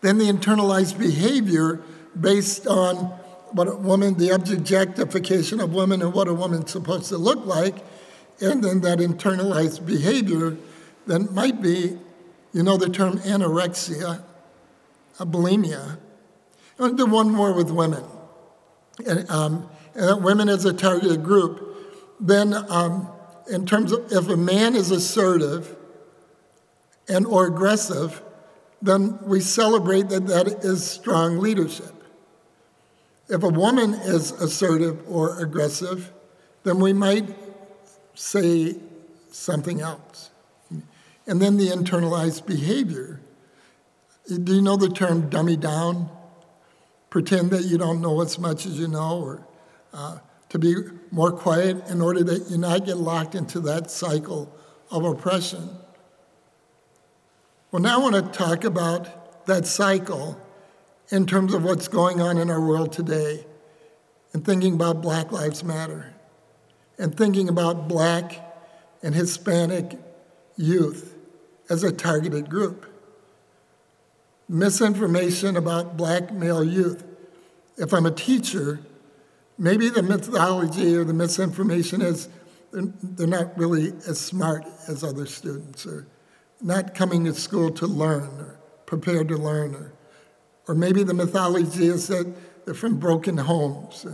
Then 0.00 0.18
the 0.18 0.26
internalized 0.26 0.98
behavior 0.98 1.82
based 2.18 2.66
on 2.66 2.96
what 3.52 3.66
a 3.66 3.74
woman, 3.74 4.14
the 4.18 4.30
objectification 4.30 5.60
of 5.60 5.72
women 5.72 6.02
and 6.02 6.12
what 6.12 6.28
a 6.28 6.34
woman's 6.34 6.70
supposed 6.70 7.08
to 7.08 7.18
look 7.18 7.44
like, 7.46 7.74
and 8.40 8.62
then 8.62 8.80
that 8.82 8.98
internalized 8.98 9.84
behavior 9.86 10.56
then 11.06 11.32
might 11.34 11.60
be, 11.62 11.98
you 12.52 12.62
know, 12.62 12.76
the 12.76 12.88
term 12.88 13.18
anorexia, 13.18 14.22
bulimia. 15.18 15.98
To 16.78 16.94
do 16.94 17.06
one 17.06 17.30
more 17.30 17.52
with 17.52 17.70
women. 17.70 18.04
And, 19.06 19.28
um, 19.30 19.68
and 19.94 20.22
women 20.22 20.48
as 20.48 20.64
a 20.64 20.72
targeted 20.72 21.24
group. 21.24 21.76
Then, 22.20 22.54
um, 22.54 23.08
in 23.50 23.66
terms 23.66 23.92
of 23.92 24.12
if 24.12 24.28
a 24.28 24.36
man 24.36 24.76
is 24.76 24.90
assertive 24.90 25.76
and 27.08 27.26
or 27.26 27.46
aggressive, 27.46 28.22
then 28.80 29.18
we 29.22 29.40
celebrate 29.40 30.08
that 30.10 30.26
that 30.26 30.46
is 30.64 30.88
strong 30.88 31.38
leadership. 31.38 31.94
If 33.28 33.42
a 33.42 33.48
woman 33.48 33.94
is 33.94 34.32
assertive 34.32 35.02
or 35.08 35.40
aggressive, 35.40 36.12
then 36.64 36.78
we 36.78 36.92
might 36.92 37.28
say 38.14 38.76
something 39.30 39.80
else. 39.80 40.27
And 41.28 41.42
then 41.42 41.58
the 41.58 41.66
internalized 41.66 42.46
behavior. 42.46 43.20
Do 44.26 44.54
you 44.54 44.62
know 44.62 44.76
the 44.76 44.88
term 44.88 45.28
dummy 45.28 45.58
down? 45.58 46.08
Pretend 47.10 47.50
that 47.50 47.64
you 47.64 47.76
don't 47.76 48.00
know 48.00 48.22
as 48.22 48.38
much 48.38 48.64
as 48.64 48.78
you 48.78 48.88
know, 48.88 49.20
or 49.20 49.46
uh, 49.92 50.18
to 50.48 50.58
be 50.58 50.74
more 51.10 51.30
quiet 51.30 51.86
in 51.90 52.00
order 52.00 52.24
that 52.24 52.50
you 52.50 52.56
not 52.56 52.86
get 52.86 52.96
locked 52.96 53.34
into 53.34 53.60
that 53.60 53.90
cycle 53.90 54.50
of 54.90 55.04
oppression. 55.04 55.68
Well, 57.70 57.82
now 57.82 57.96
I 57.96 58.02
want 58.02 58.14
to 58.14 58.22
talk 58.22 58.64
about 58.64 59.44
that 59.46 59.66
cycle 59.66 60.40
in 61.10 61.26
terms 61.26 61.52
of 61.52 61.62
what's 61.62 61.88
going 61.88 62.22
on 62.22 62.38
in 62.38 62.50
our 62.50 62.60
world 62.60 62.90
today 62.90 63.44
and 64.32 64.44
thinking 64.44 64.74
about 64.74 65.02
Black 65.02 65.30
Lives 65.30 65.62
Matter 65.62 66.14
and 66.98 67.14
thinking 67.14 67.50
about 67.50 67.86
black 67.86 68.40
and 69.02 69.14
Hispanic 69.14 69.98
youth 70.56 71.16
as 71.68 71.84
a 71.84 71.92
targeted 71.92 72.48
group. 72.48 72.86
Misinformation 74.48 75.56
about 75.56 75.96
black 75.96 76.32
male 76.32 76.64
youth. 76.64 77.04
If 77.76 77.92
I'm 77.92 78.06
a 78.06 78.10
teacher, 78.10 78.80
maybe 79.58 79.88
the 79.88 80.02
mythology 80.02 80.96
or 80.96 81.04
the 81.04 81.12
misinformation 81.12 82.02
is 82.02 82.28
they're 82.72 83.26
not 83.26 83.56
really 83.58 83.88
as 84.06 84.20
smart 84.20 84.64
as 84.88 85.02
other 85.02 85.26
students 85.26 85.86
or 85.86 86.06
not 86.60 86.94
coming 86.94 87.24
to 87.24 87.34
school 87.34 87.70
to 87.70 87.86
learn 87.86 88.28
or 88.40 88.58
prepared 88.84 89.28
to 89.28 89.36
learn 89.36 89.74
or, 89.74 89.92
or 90.66 90.74
maybe 90.74 91.02
the 91.02 91.14
mythology 91.14 91.86
is 91.86 92.08
that 92.08 92.34
they're 92.64 92.74
from 92.74 92.98
broken 92.98 93.38
homes 93.38 94.06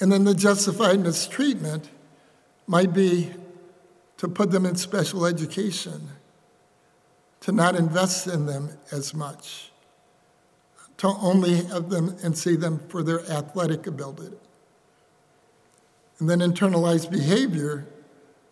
and 0.00 0.12
then 0.12 0.24
the 0.24 0.34
justified 0.34 1.00
mistreatment 1.00 1.90
might 2.66 2.92
be 2.92 3.32
to 4.18 4.28
put 4.28 4.50
them 4.50 4.66
in 4.66 4.76
special 4.76 5.26
education, 5.26 6.08
to 7.46 7.52
not 7.52 7.76
invest 7.76 8.26
in 8.26 8.44
them 8.44 8.68
as 8.90 9.14
much, 9.14 9.70
to 10.96 11.06
only 11.06 11.62
have 11.66 11.90
them 11.90 12.16
and 12.24 12.36
see 12.36 12.56
them 12.56 12.80
for 12.88 13.04
their 13.04 13.20
athletic 13.30 13.86
ability. 13.86 14.36
And 16.18 16.28
then 16.28 16.40
internalized 16.40 17.08
behavior 17.08 17.86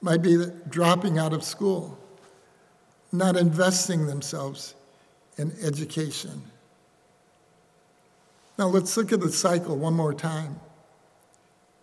might 0.00 0.22
be 0.22 0.46
dropping 0.68 1.18
out 1.18 1.32
of 1.32 1.42
school, 1.42 1.98
not 3.10 3.36
investing 3.36 4.06
themselves 4.06 4.76
in 5.38 5.52
education. 5.60 6.40
Now 8.56 8.68
let's 8.68 8.96
look 8.96 9.12
at 9.12 9.18
the 9.18 9.32
cycle 9.32 9.76
one 9.76 9.94
more 9.94 10.14
time 10.14 10.60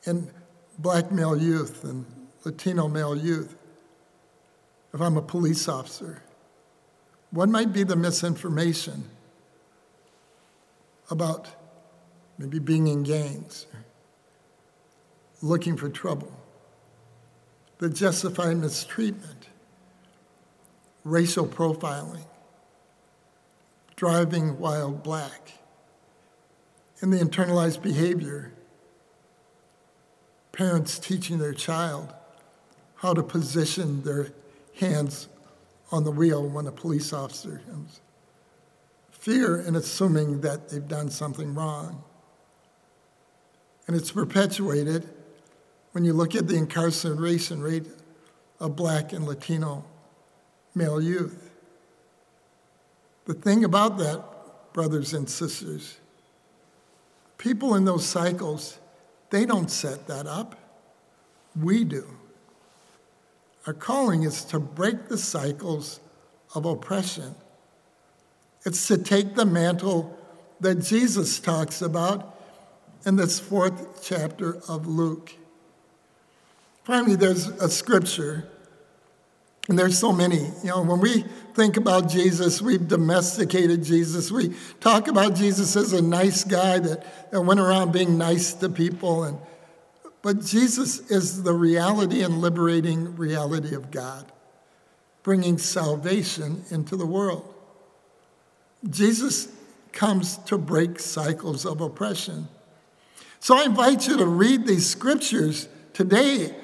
in 0.06 0.32
black 0.80 1.12
male 1.12 1.36
youth 1.36 1.84
and 1.84 2.06
Latino 2.46 2.88
male 2.88 3.18
youth. 3.18 3.54
If 4.94 5.02
I'm 5.02 5.18
a 5.18 5.22
police 5.22 5.68
officer, 5.68 6.22
what 7.32 7.50
might 7.50 7.74
be 7.74 7.84
the 7.84 7.96
misinformation 7.96 9.06
about 11.10 11.48
maybe 12.38 12.60
being 12.60 12.88
in 12.88 13.04
gangs, 13.04 13.68
looking 15.42 15.76
for 15.76 15.90
trouble, 15.90 16.32
the 17.80 17.90
justified 17.90 18.58
mistreatment? 18.58 19.48
racial 21.04 21.48
profiling, 21.48 22.26
driving 23.96 24.60
while 24.60 24.92
black, 24.92 25.54
and 27.02 27.12
the 27.12 27.18
internalized 27.18 27.82
behavior, 27.82 28.52
parents 30.52 31.00
teaching 31.00 31.40
their 31.40 31.54
child 31.54 32.14
how 32.96 33.14
to 33.14 33.24
position 33.24 34.04
their 34.04 34.28
hands 34.80 35.28
on 35.92 36.04
the 36.04 36.12
wheel 36.12 36.48
when 36.48 36.68
a 36.68 36.72
police 36.72 37.14
officer 37.14 37.62
comes. 37.70 38.02
Fear 39.12 39.58
and 39.62 39.76
assuming 39.76 40.42
that 40.42 40.70
they've 40.70 40.88
done 40.88 41.10
something 41.10 41.54
wrong. 41.54 42.04
And 43.88 43.96
it's 43.96 44.12
perpetuated 44.12 45.08
when 45.92 46.06
you 46.06 46.14
look 46.14 46.36
at 46.36 46.48
the 46.48 46.56
incarceration 46.56 47.62
rate 47.62 47.88
of 48.60 48.76
black 48.76 49.12
and 49.14 49.28
Latino 49.28 49.84
male 50.74 51.02
youth. 51.02 51.52
The 53.26 53.34
thing 53.34 53.64
about 53.64 53.98
that, 53.98 54.24
brothers 54.74 55.14
and 55.14 55.30
sisters, 55.30 55.98
people 57.38 57.76
in 57.76 57.86
those 57.86 58.06
cycles, 58.06 58.80
they 59.30 59.46
don't 59.46 59.70
set 59.70 60.08
that 60.08 60.28
up. 60.28 60.58
We 61.60 61.84
do. 61.84 62.08
Our 63.68 63.74
calling 63.74 64.24
is 64.24 64.44
to 64.46 64.60
break 64.60 65.08
the 65.08 65.18
cycles 65.18 66.00
of 66.56 66.66
oppression. 66.66 67.36
It's 68.66 68.88
to 68.88 68.98
take 68.98 69.36
the 69.36 69.46
mantle 69.46 70.18
that 70.60 70.76
Jesus 70.76 71.40
talks 71.40 71.82
about 71.82 72.38
in 73.06 73.16
this 73.16 73.40
fourth 73.40 74.04
chapter 74.04 74.58
of 74.68 74.88
Luke. 74.88 75.34
Finally, 76.84 77.16
there's 77.16 77.48
a 77.48 77.70
scripture, 77.70 78.48
and 79.70 79.78
there's 79.78 79.98
so 79.98 80.12
many. 80.12 80.40
You 80.64 80.70
know, 80.70 80.82
when 80.84 81.00
we 81.00 81.24
think 81.54 81.78
about 81.78 82.10
Jesus, 82.10 82.62
we've 82.62 82.88
domesticated 82.88 83.84
Jesus. 83.84 84.32
We 84.32 84.56
talk 84.80 85.08
about 85.08 85.36
Jesus 85.36 85.76
as 85.76 85.94
a 85.94 86.02
nice 86.02 86.44
guy 86.44 86.80
that, 86.80 87.32
that 87.32 87.42
went 87.42 87.60
around 87.60 87.92
being 87.92 88.18
nice 88.18 88.54
to 88.56 88.70
people. 88.70 89.24
And, 89.24 89.38
but 90.22 90.46
Jesus 90.46 91.00
is 91.12 91.44
the 91.44 91.54
reality 91.54 92.24
and 92.24 92.40
liberating 92.40 93.16
reality 93.16 93.74
of 93.74 93.92
God, 93.92 94.32
bringing 95.24 95.58
salvation 95.58 96.64
into 96.70 96.96
the 96.96 97.06
world. 97.06 97.54
Jesus 98.90 99.48
comes 99.92 100.38
to 100.38 100.58
break 100.58 101.00
cycles 101.00 101.66
of 101.66 101.82
oppression. 101.82 102.48
So 103.40 103.58
I 103.58 103.66
invite 103.66 104.08
you 104.08 104.18
to 104.18 104.26
read 104.26 104.68
these 104.68 104.88
scriptures 104.88 105.68
today 105.94 106.56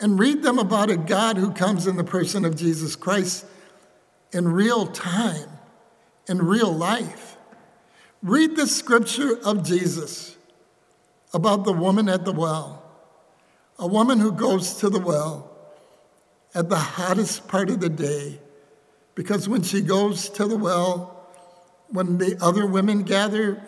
and 0.00 0.18
read 0.18 0.42
them 0.42 0.58
about 0.58 0.90
a 0.90 0.96
God 0.96 1.36
who 1.36 1.52
comes 1.52 1.86
in 1.86 1.96
the 1.96 2.04
person 2.04 2.44
of 2.44 2.56
Jesus 2.56 2.96
Christ 2.96 3.46
in 4.32 4.48
real 4.48 4.86
time, 4.86 5.48
in 6.28 6.38
real 6.38 6.72
life. 6.72 7.36
Read 8.22 8.56
the 8.56 8.66
scripture 8.66 9.38
of 9.44 9.64
Jesus 9.64 10.36
about 11.34 11.64
the 11.64 11.72
woman 11.72 12.08
at 12.08 12.24
the 12.24 12.32
well, 12.32 12.81
a 13.82 13.86
woman 13.86 14.20
who 14.20 14.30
goes 14.30 14.74
to 14.74 14.88
the 14.88 15.00
well 15.00 15.50
at 16.54 16.68
the 16.68 16.76
hottest 16.76 17.48
part 17.48 17.68
of 17.68 17.80
the 17.80 17.88
day, 17.88 18.38
because 19.16 19.48
when 19.48 19.60
she 19.60 19.80
goes 19.80 20.28
to 20.28 20.46
the 20.46 20.56
well, 20.56 21.28
when 21.88 22.16
the 22.18 22.38
other 22.40 22.64
women 22.64 23.02
gather, 23.02 23.60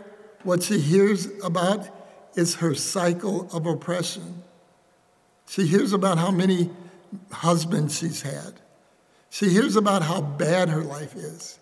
what 0.45 0.63
she 0.63 0.79
hears 0.79 1.27
about 1.43 1.89
is 2.37 2.55
her 2.57 2.77
cycle 2.77 3.49
of 3.53 3.67
oppression. 3.67 4.45
She 5.49 5.67
hears 5.67 5.93
about 5.93 6.17
how 6.17 6.31
many 6.31 6.71
husbands 7.33 7.99
she's 7.99 8.23
had. 8.23 8.53
She 9.31 9.49
hears 9.49 9.75
about 9.75 10.03
how 10.03 10.21
bad 10.21 10.69
her 10.69 10.83
life 10.83 11.17
is. 11.17 11.59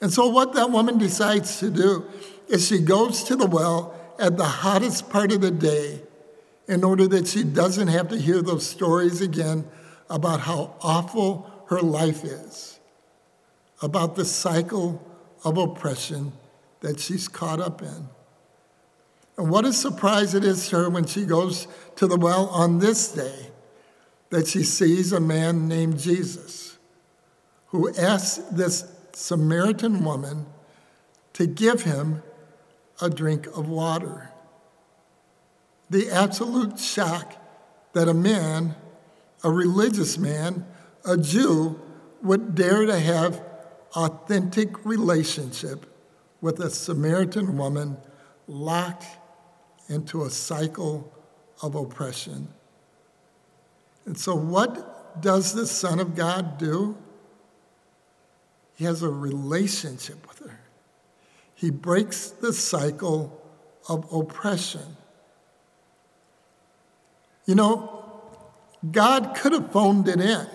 And 0.00 0.12
so, 0.12 0.28
what 0.28 0.54
that 0.54 0.70
woman 0.70 0.98
decides 0.98 1.58
to 1.58 1.68
do 1.68 2.04
is 2.46 2.68
she 2.68 2.78
goes 2.78 3.24
to 3.24 3.34
the 3.34 3.46
well 3.46 3.98
at 4.20 4.36
the 4.36 4.44
hottest 4.44 5.10
part 5.10 5.32
of 5.32 5.40
the 5.40 5.50
day 5.50 6.02
in 6.68 6.84
order 6.84 7.08
that 7.08 7.26
she 7.26 7.42
doesn't 7.42 7.88
have 7.88 8.08
to 8.08 8.16
hear 8.16 8.42
those 8.42 8.66
stories 8.66 9.20
again 9.20 9.64
about 10.10 10.40
how 10.40 10.74
awful 10.82 11.50
her 11.68 11.80
life 11.80 12.24
is, 12.24 12.78
about 13.82 14.14
the 14.14 14.24
cycle 14.24 15.02
of 15.44 15.56
oppression 15.56 16.32
that 16.80 17.00
she's 17.00 17.26
caught 17.26 17.60
up 17.60 17.82
in. 17.82 18.08
And 19.36 19.50
what 19.50 19.64
a 19.64 19.72
surprise 19.72 20.34
it 20.34 20.44
is 20.44 20.68
to 20.68 20.76
her 20.76 20.90
when 20.90 21.06
she 21.06 21.24
goes 21.24 21.66
to 21.96 22.06
the 22.06 22.16
well 22.16 22.48
on 22.48 22.78
this 22.78 23.12
day 23.12 23.50
that 24.30 24.46
she 24.46 24.62
sees 24.62 25.12
a 25.12 25.20
man 25.20 25.68
named 25.68 25.98
Jesus 25.98 26.76
who 27.68 27.94
asks 27.96 28.38
this 28.50 28.90
Samaritan 29.12 30.04
woman 30.04 30.46
to 31.34 31.46
give 31.46 31.82
him 31.82 32.22
a 33.00 33.08
drink 33.08 33.46
of 33.48 33.68
water. 33.68 34.27
The 35.90 36.10
absolute 36.10 36.78
shock 36.78 37.34
that 37.92 38.08
a 38.08 38.14
man, 38.14 38.74
a 39.42 39.50
religious 39.50 40.18
man, 40.18 40.66
a 41.04 41.16
Jew, 41.16 41.80
would 42.22 42.54
dare 42.54 42.84
to 42.86 42.98
have 42.98 43.42
authentic 43.96 44.84
relationship 44.84 45.86
with 46.40 46.60
a 46.60 46.70
Samaritan 46.70 47.56
woman 47.56 47.96
locked 48.46 49.06
into 49.88 50.24
a 50.24 50.30
cycle 50.30 51.12
of 51.62 51.74
oppression. 51.74 52.48
And 54.04 54.16
so, 54.18 54.34
what 54.34 55.20
does 55.20 55.54
the 55.54 55.66
Son 55.66 55.98
of 55.98 56.14
God 56.14 56.58
do? 56.58 56.96
He 58.74 58.84
has 58.84 59.02
a 59.02 59.08
relationship 59.08 60.26
with 60.28 60.38
her. 60.38 60.60
He 61.54 61.70
breaks 61.70 62.28
the 62.28 62.52
cycle 62.52 63.42
of 63.88 64.06
oppression. 64.12 64.96
You 67.48 67.54
know, 67.54 68.04
God 68.92 69.34
could 69.34 69.52
have 69.52 69.72
phoned 69.72 70.06
it 70.06 70.20
in. 70.20 70.46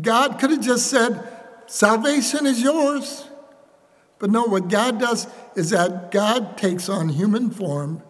God 0.00 0.38
could 0.38 0.52
have 0.52 0.60
just 0.60 0.86
said, 0.86 1.34
Salvation 1.66 2.46
is 2.46 2.62
yours. 2.62 3.28
But 4.20 4.30
no, 4.30 4.44
what 4.44 4.68
God 4.68 5.00
does 5.00 5.26
is 5.56 5.70
that 5.70 6.12
God 6.12 6.56
takes 6.56 6.88
on 6.88 7.08
human 7.08 7.50
form. 7.50 8.02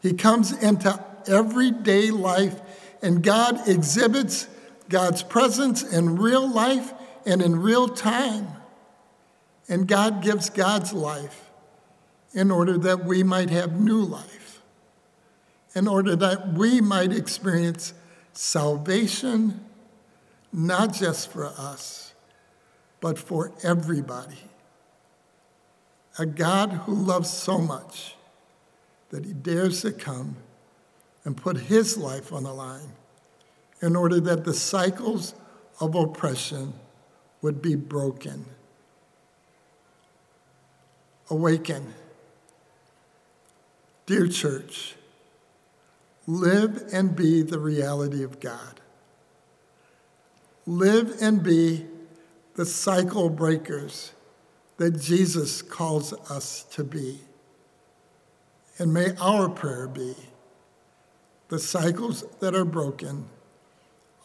He 0.00 0.12
comes 0.12 0.52
into 0.52 1.04
everyday 1.26 2.12
life, 2.12 2.60
and 3.02 3.24
God 3.24 3.68
exhibits 3.68 4.46
God's 4.88 5.24
presence 5.24 5.82
in 5.82 6.16
real 6.16 6.48
life 6.48 6.94
and 7.26 7.42
in 7.42 7.56
real 7.56 7.88
time. 7.88 8.46
And 9.68 9.88
God 9.88 10.22
gives 10.22 10.48
God's 10.48 10.92
life 10.92 11.50
in 12.32 12.52
order 12.52 12.78
that 12.78 13.04
we 13.04 13.24
might 13.24 13.50
have 13.50 13.80
new 13.80 14.00
life, 14.00 14.43
in 15.74 15.88
order 15.88 16.14
that 16.16 16.52
we 16.52 16.80
might 16.80 17.12
experience 17.12 17.94
salvation, 18.32 19.64
not 20.52 20.92
just 20.92 21.30
for 21.32 21.46
us, 21.46 22.14
but 23.00 23.18
for 23.18 23.52
everybody 23.62 24.38
a 26.18 26.26
God 26.26 26.70
who 26.70 26.94
loves 26.94 27.30
so 27.30 27.58
much 27.58 28.14
that 29.10 29.24
he 29.24 29.32
dares 29.32 29.82
to 29.82 29.92
come 29.92 30.36
and 31.24 31.36
put 31.36 31.56
his 31.56 31.96
life 31.96 32.32
on 32.32 32.44
the 32.44 32.52
line 32.52 32.92
in 33.80 33.96
order 33.96 34.20
that 34.20 34.44
the 34.44 34.54
cycles 34.54 35.34
of 35.80 35.94
oppression 35.94 36.72
would 37.42 37.60
be 37.60 37.74
broken. 37.74 38.44
Awaken. 41.30 41.94
Dear 44.06 44.28
church, 44.28 44.94
live 46.26 46.84
and 46.92 47.14
be 47.14 47.42
the 47.42 47.58
reality 47.58 48.22
of 48.22 48.40
God. 48.40 48.80
Live 50.66 51.16
and 51.20 51.42
be 51.42 51.86
the 52.54 52.64
cycle 52.64 53.28
breakers 53.28 54.12
that 54.76 55.00
Jesus 55.00 55.62
calls 55.62 56.12
us 56.30 56.64
to 56.72 56.84
be. 56.84 57.20
And 58.78 58.92
may 58.92 59.14
our 59.20 59.48
prayer 59.48 59.86
be 59.86 60.14
the 61.48 61.58
cycles 61.58 62.24
that 62.40 62.54
are 62.54 62.64
broken 62.64 63.28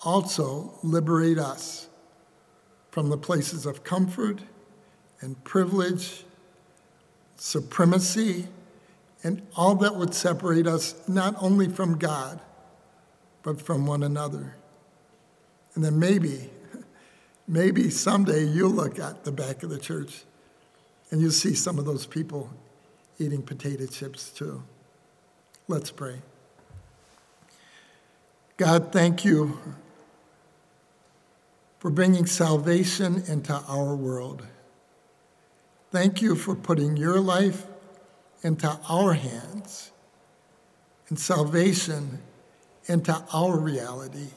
also 0.04 0.74
liberate 0.82 1.38
us 1.38 1.90
from 2.90 3.10
the 3.10 3.18
places 3.18 3.66
of 3.66 3.84
comfort 3.84 4.40
and 5.22 5.44
privilege, 5.44 6.24
supremacy, 7.36 8.48
and 9.24 9.46
all 9.56 9.76
that 9.76 9.96
would 9.96 10.14
separate 10.14 10.66
us 10.66 10.96
not 11.08 11.36
only 11.42 11.68
from 11.68 11.98
God, 11.98 12.40
but 13.44 13.62
from 13.62 13.86
one 13.86 14.04
another. 14.04 14.56
And 15.76 15.84
then 15.84 16.00
maybe, 16.00 16.50
maybe 17.48 17.90
someday 17.90 18.44
you'll 18.44 18.72
look 18.72 19.00
at 19.00 19.24
the 19.24 19.32
back 19.32 19.64
of 19.64 19.70
the 19.70 19.80
church 19.80 20.24
and 21.12 21.22
you'll 21.22 21.32
see 21.32 21.54
some 21.54 21.80
of 21.80 21.86
those 21.86 22.06
people 22.06 22.50
eating 23.18 23.42
potato 23.42 23.86
chips 23.86 24.30
too. 24.30 24.64
Let's 25.68 25.92
pray. 25.92 26.22
God, 28.58 28.92
thank 28.92 29.24
you 29.24 29.58
for 31.80 31.90
bringing 31.90 32.26
salvation 32.26 33.24
into 33.28 33.54
our 33.54 33.96
world. 33.96 34.46
Thank 35.92 36.22
you 36.22 36.36
for 36.36 36.56
putting 36.56 36.98
your 36.98 37.20
life 37.20 37.66
into 38.44 38.80
our 38.90 39.14
hands 39.14 39.92
and 41.10 41.20
salvation 41.20 42.20
into 42.88 43.16
our 43.34 43.58
reality. 43.58 44.28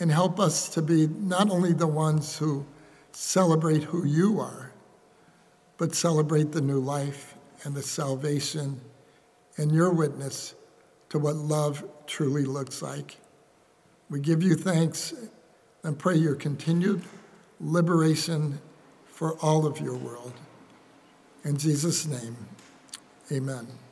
And 0.00 0.10
help 0.10 0.40
us 0.40 0.68
to 0.70 0.82
be 0.82 1.06
not 1.06 1.50
only 1.50 1.72
the 1.72 1.86
ones 1.86 2.36
who 2.36 2.66
celebrate 3.12 3.84
who 3.84 4.04
you 4.04 4.40
are, 4.40 4.72
but 5.78 5.94
celebrate 5.94 6.52
the 6.52 6.60
new 6.60 6.80
life 6.80 7.34
and 7.64 7.74
the 7.74 7.82
salvation 7.82 8.80
and 9.56 9.72
your 9.72 9.92
witness 9.92 10.54
to 11.10 11.18
what 11.18 11.36
love 11.36 11.84
truly 12.06 12.44
looks 12.44 12.82
like. 12.82 13.16
We 14.10 14.20
give 14.20 14.42
you 14.42 14.56
thanks 14.56 15.14
and 15.82 15.98
pray 15.98 16.16
your 16.16 16.34
continued 16.34 17.02
liberation 17.60 18.60
for 19.06 19.38
all 19.38 19.64
of 19.64 19.80
your 19.80 19.96
world. 19.96 20.32
In 21.44 21.56
Jesus' 21.56 22.06
name, 22.06 22.36
amen. 23.32 23.83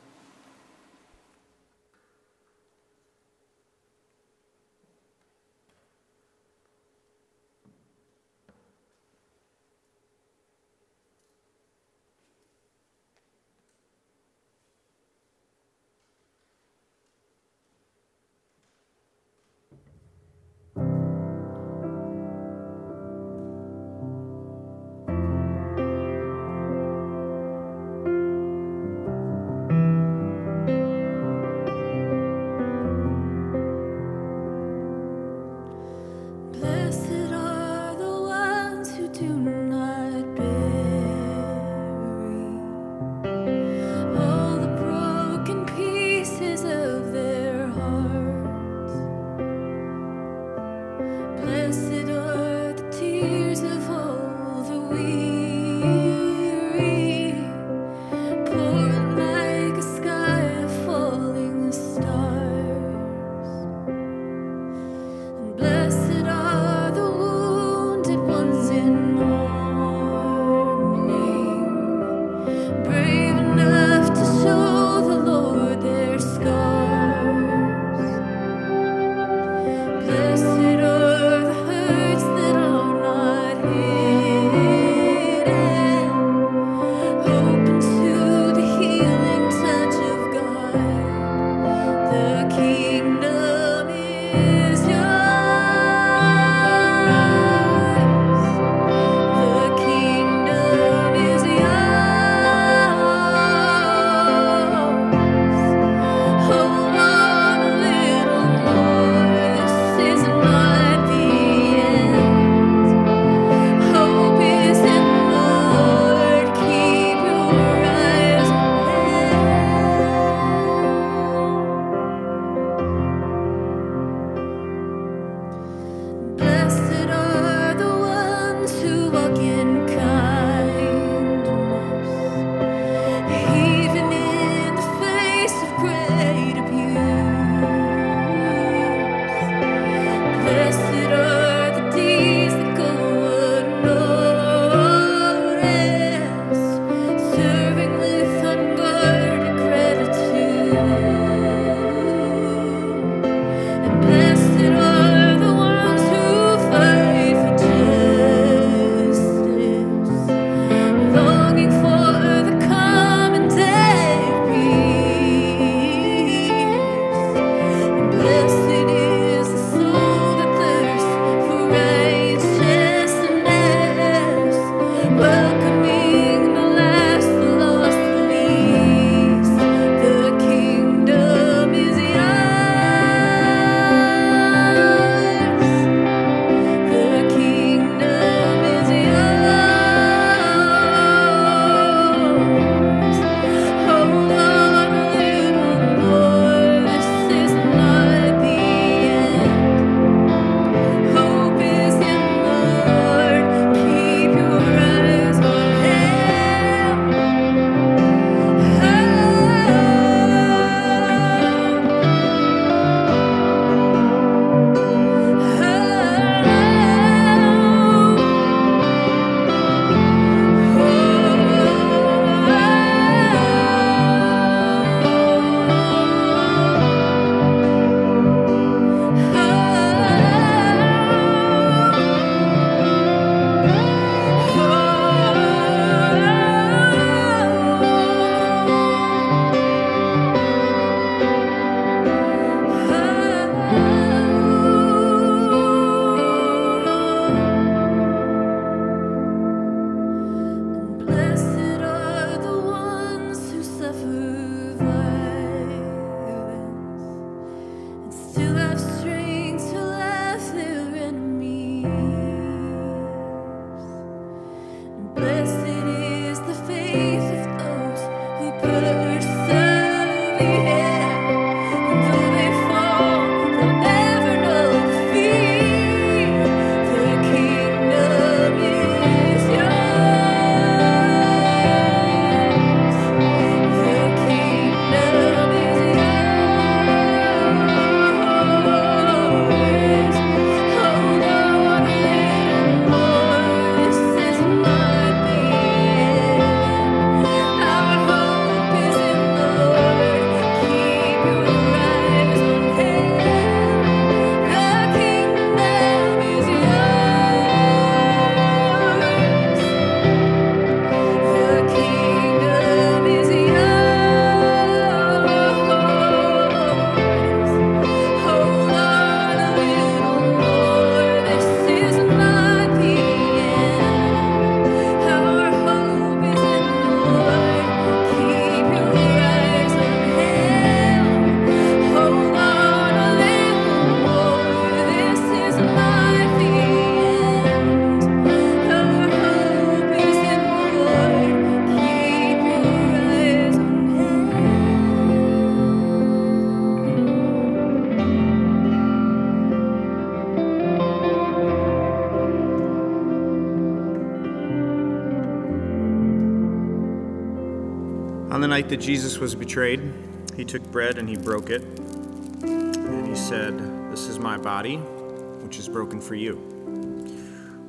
Jesus 358.83 359.17
was 359.17 359.33
betrayed, 359.33 359.93
he 360.35 360.43
took 360.43 360.61
bread 360.63 360.97
and 360.97 361.07
he 361.07 361.15
broke 361.15 361.49
it. 361.49 361.61
And 361.61 363.07
he 363.07 363.15
said, 363.15 363.57
This 363.89 364.09
is 364.09 364.19
my 364.19 364.37
body, 364.37 364.75
which 364.75 365.57
is 365.57 365.69
broken 365.69 366.01
for 366.01 366.15
you. 366.15 366.35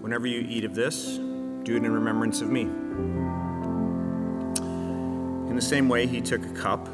Whenever 0.01 0.27
you 0.27 0.45
eat 0.49 0.65
of 0.65 0.75
this, 0.75 1.19
do 1.63 1.77
it 1.77 1.85
in 1.85 1.93
remembrance 1.93 2.41
of 2.41 2.51
me. 2.51 2.63
In 5.49 5.55
the 5.55 5.63
same 5.63 5.89
way, 5.89 6.09
he 6.09 6.21
took 6.21 6.45
a 6.45 6.53
cup 6.53 6.89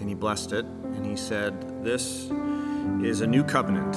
and 0.00 0.08
he 0.08 0.14
blessed 0.14 0.54
it, 0.54 0.64
and 0.64 1.04
he 1.04 1.14
said, 1.14 1.84
This 1.84 2.30
is 3.02 3.20
a 3.20 3.26
new 3.26 3.44
covenant, 3.44 3.94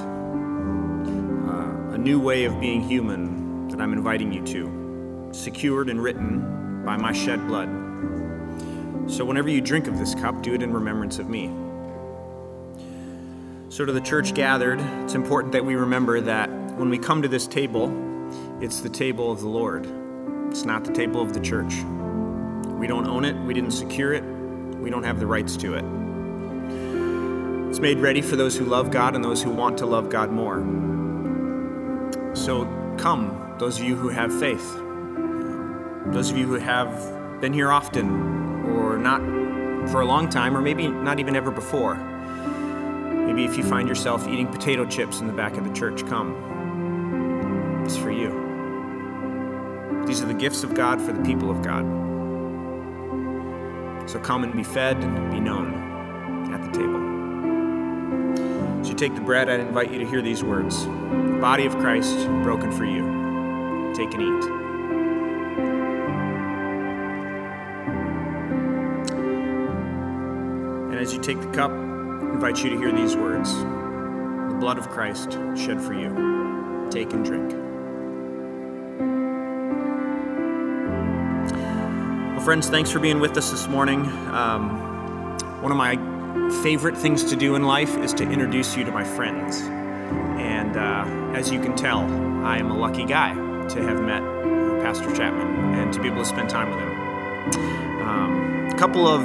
uh, 1.47 1.93
a 1.93 1.97
new 1.97 2.19
way 2.19 2.43
of 2.43 2.59
being 2.59 2.81
human 2.81 3.69
that 3.69 3.79
I'm 3.79 3.93
inviting 3.93 4.33
you 4.33 4.45
to, 4.47 5.29
secured 5.31 5.89
and 5.89 6.03
written 6.03 6.83
by 6.83 6.97
my 6.97 7.13
shed 7.13 7.47
blood. 7.47 7.80
So 9.07 9.25
whenever 9.25 9.49
you 9.49 9.61
drink 9.61 9.87
of 9.87 9.97
this 9.97 10.15
cup, 10.15 10.41
do 10.41 10.53
it 10.53 10.61
in 10.61 10.73
remembrance 10.73 11.19
of 11.19 11.29
me. 11.29 11.51
So, 13.71 13.85
to 13.85 13.93
the 13.93 14.01
church 14.01 14.33
gathered, 14.33 14.81
it's 15.03 15.13
important 15.13 15.53
that 15.53 15.63
we 15.63 15.75
remember 15.75 16.19
that 16.19 16.49
when 16.77 16.89
we 16.89 16.97
come 16.97 17.21
to 17.21 17.29
this 17.29 17.47
table, 17.47 17.89
it's 18.59 18.81
the 18.81 18.89
table 18.89 19.31
of 19.31 19.39
the 19.39 19.47
Lord. 19.47 19.87
It's 20.49 20.65
not 20.65 20.83
the 20.83 20.91
table 20.91 21.21
of 21.21 21.31
the 21.31 21.39
church. 21.39 21.73
We 22.77 22.85
don't 22.85 23.07
own 23.07 23.23
it, 23.23 23.33
we 23.45 23.53
didn't 23.53 23.71
secure 23.71 24.13
it, 24.13 24.25
we 24.25 24.89
don't 24.89 25.03
have 25.03 25.21
the 25.21 25.25
rights 25.25 25.55
to 25.55 25.75
it. 25.75 25.85
It's 27.69 27.79
made 27.79 27.99
ready 27.99 28.21
for 28.21 28.35
those 28.35 28.57
who 28.57 28.65
love 28.65 28.91
God 28.91 29.15
and 29.15 29.23
those 29.23 29.41
who 29.41 29.51
want 29.51 29.77
to 29.77 29.85
love 29.85 30.09
God 30.09 30.31
more. 30.31 30.57
So, 32.35 32.65
come, 32.97 33.55
those 33.57 33.79
of 33.79 33.85
you 33.85 33.95
who 33.95 34.09
have 34.09 34.37
faith, 34.37 34.75
those 36.13 36.29
of 36.29 36.37
you 36.37 36.45
who 36.45 36.55
have 36.55 37.39
been 37.39 37.53
here 37.53 37.71
often 37.71 38.50
not 39.01 39.21
for 39.89 40.01
a 40.01 40.05
long 40.05 40.29
time, 40.29 40.55
or 40.55 40.61
maybe 40.61 40.87
not 40.87 41.19
even 41.19 41.35
ever 41.35 41.51
before. 41.51 41.95
Maybe 41.95 43.45
if 43.45 43.57
you 43.57 43.63
find 43.63 43.87
yourself 43.87 44.27
eating 44.27 44.47
potato 44.47 44.85
chips 44.85 45.19
in 45.19 45.27
the 45.27 45.33
back 45.33 45.57
of 45.57 45.63
the 45.63 45.73
church, 45.73 46.05
come. 46.07 47.83
It's 47.85 47.97
for 47.97 48.11
you. 48.11 48.41
These 50.05 50.21
are 50.21 50.27
the 50.27 50.33
gifts 50.33 50.63
of 50.63 50.73
God 50.73 51.01
for 51.01 51.13
the 51.13 51.21
people 51.23 51.49
of 51.49 51.61
God. 51.61 51.85
So 54.09 54.19
come 54.19 54.43
and 54.43 54.53
be 54.53 54.63
fed 54.63 54.97
and 54.97 55.31
be 55.31 55.39
known 55.39 56.53
at 56.53 56.61
the 56.63 56.71
table. 56.77 57.11
As 58.81 58.89
you 58.89 58.95
take 58.95 59.15
the 59.15 59.21
bread, 59.21 59.49
I'd 59.49 59.59
invite 59.59 59.91
you 59.91 59.99
to 59.99 60.05
hear 60.05 60.21
these 60.21 60.43
words 60.43 60.85
The 60.85 61.37
body 61.39 61.65
of 61.65 61.77
Christ 61.77 62.27
broken 62.43 62.71
for 62.71 62.85
you. 62.85 63.93
Take 63.95 64.13
and 64.13 64.23
eat. 64.23 64.60
As 71.01 71.13
you 71.13 71.19
take 71.19 71.41
the 71.41 71.47
cup, 71.47 71.71
I 71.71 72.33
invite 72.33 72.63
you 72.63 72.69
to 72.69 72.77
hear 72.77 72.91
these 72.91 73.15
words 73.15 73.55
The 73.55 74.57
blood 74.59 74.77
of 74.77 74.89
Christ 74.89 75.31
shed 75.55 75.81
for 75.81 75.93
you. 75.93 76.87
Take 76.91 77.11
and 77.13 77.25
drink. 77.25 77.51
Well, 82.35 82.45
friends, 82.45 82.69
thanks 82.69 82.91
for 82.91 82.99
being 82.99 83.19
with 83.19 83.35
us 83.35 83.49
this 83.49 83.67
morning. 83.67 84.05
Um, 84.29 85.37
one 85.61 85.71
of 85.71 85.77
my 85.77 85.95
favorite 86.61 86.95
things 86.95 87.23
to 87.25 87.35
do 87.35 87.55
in 87.55 87.63
life 87.63 87.97
is 87.97 88.13
to 88.15 88.23
introduce 88.23 88.77
you 88.77 88.83
to 88.83 88.91
my 88.91 89.03
friends. 89.03 89.61
And 90.39 90.77
uh, 90.77 91.05
as 91.35 91.51
you 91.51 91.59
can 91.59 91.75
tell, 91.75 92.01
I 92.45 92.57
am 92.57 92.69
a 92.69 92.77
lucky 92.77 93.05
guy 93.05 93.33
to 93.33 93.81
have 93.81 94.01
met 94.03 94.21
Pastor 94.83 95.15
Chapman 95.15 95.79
and 95.79 95.91
to 95.93 95.99
be 95.99 96.09
able 96.09 96.19
to 96.19 96.25
spend 96.25 96.49
time 96.49 96.69
with 96.69 96.79
him. 96.79 98.07
Um, 98.07 98.69
a 98.69 98.77
couple 98.77 99.07
of 99.07 99.23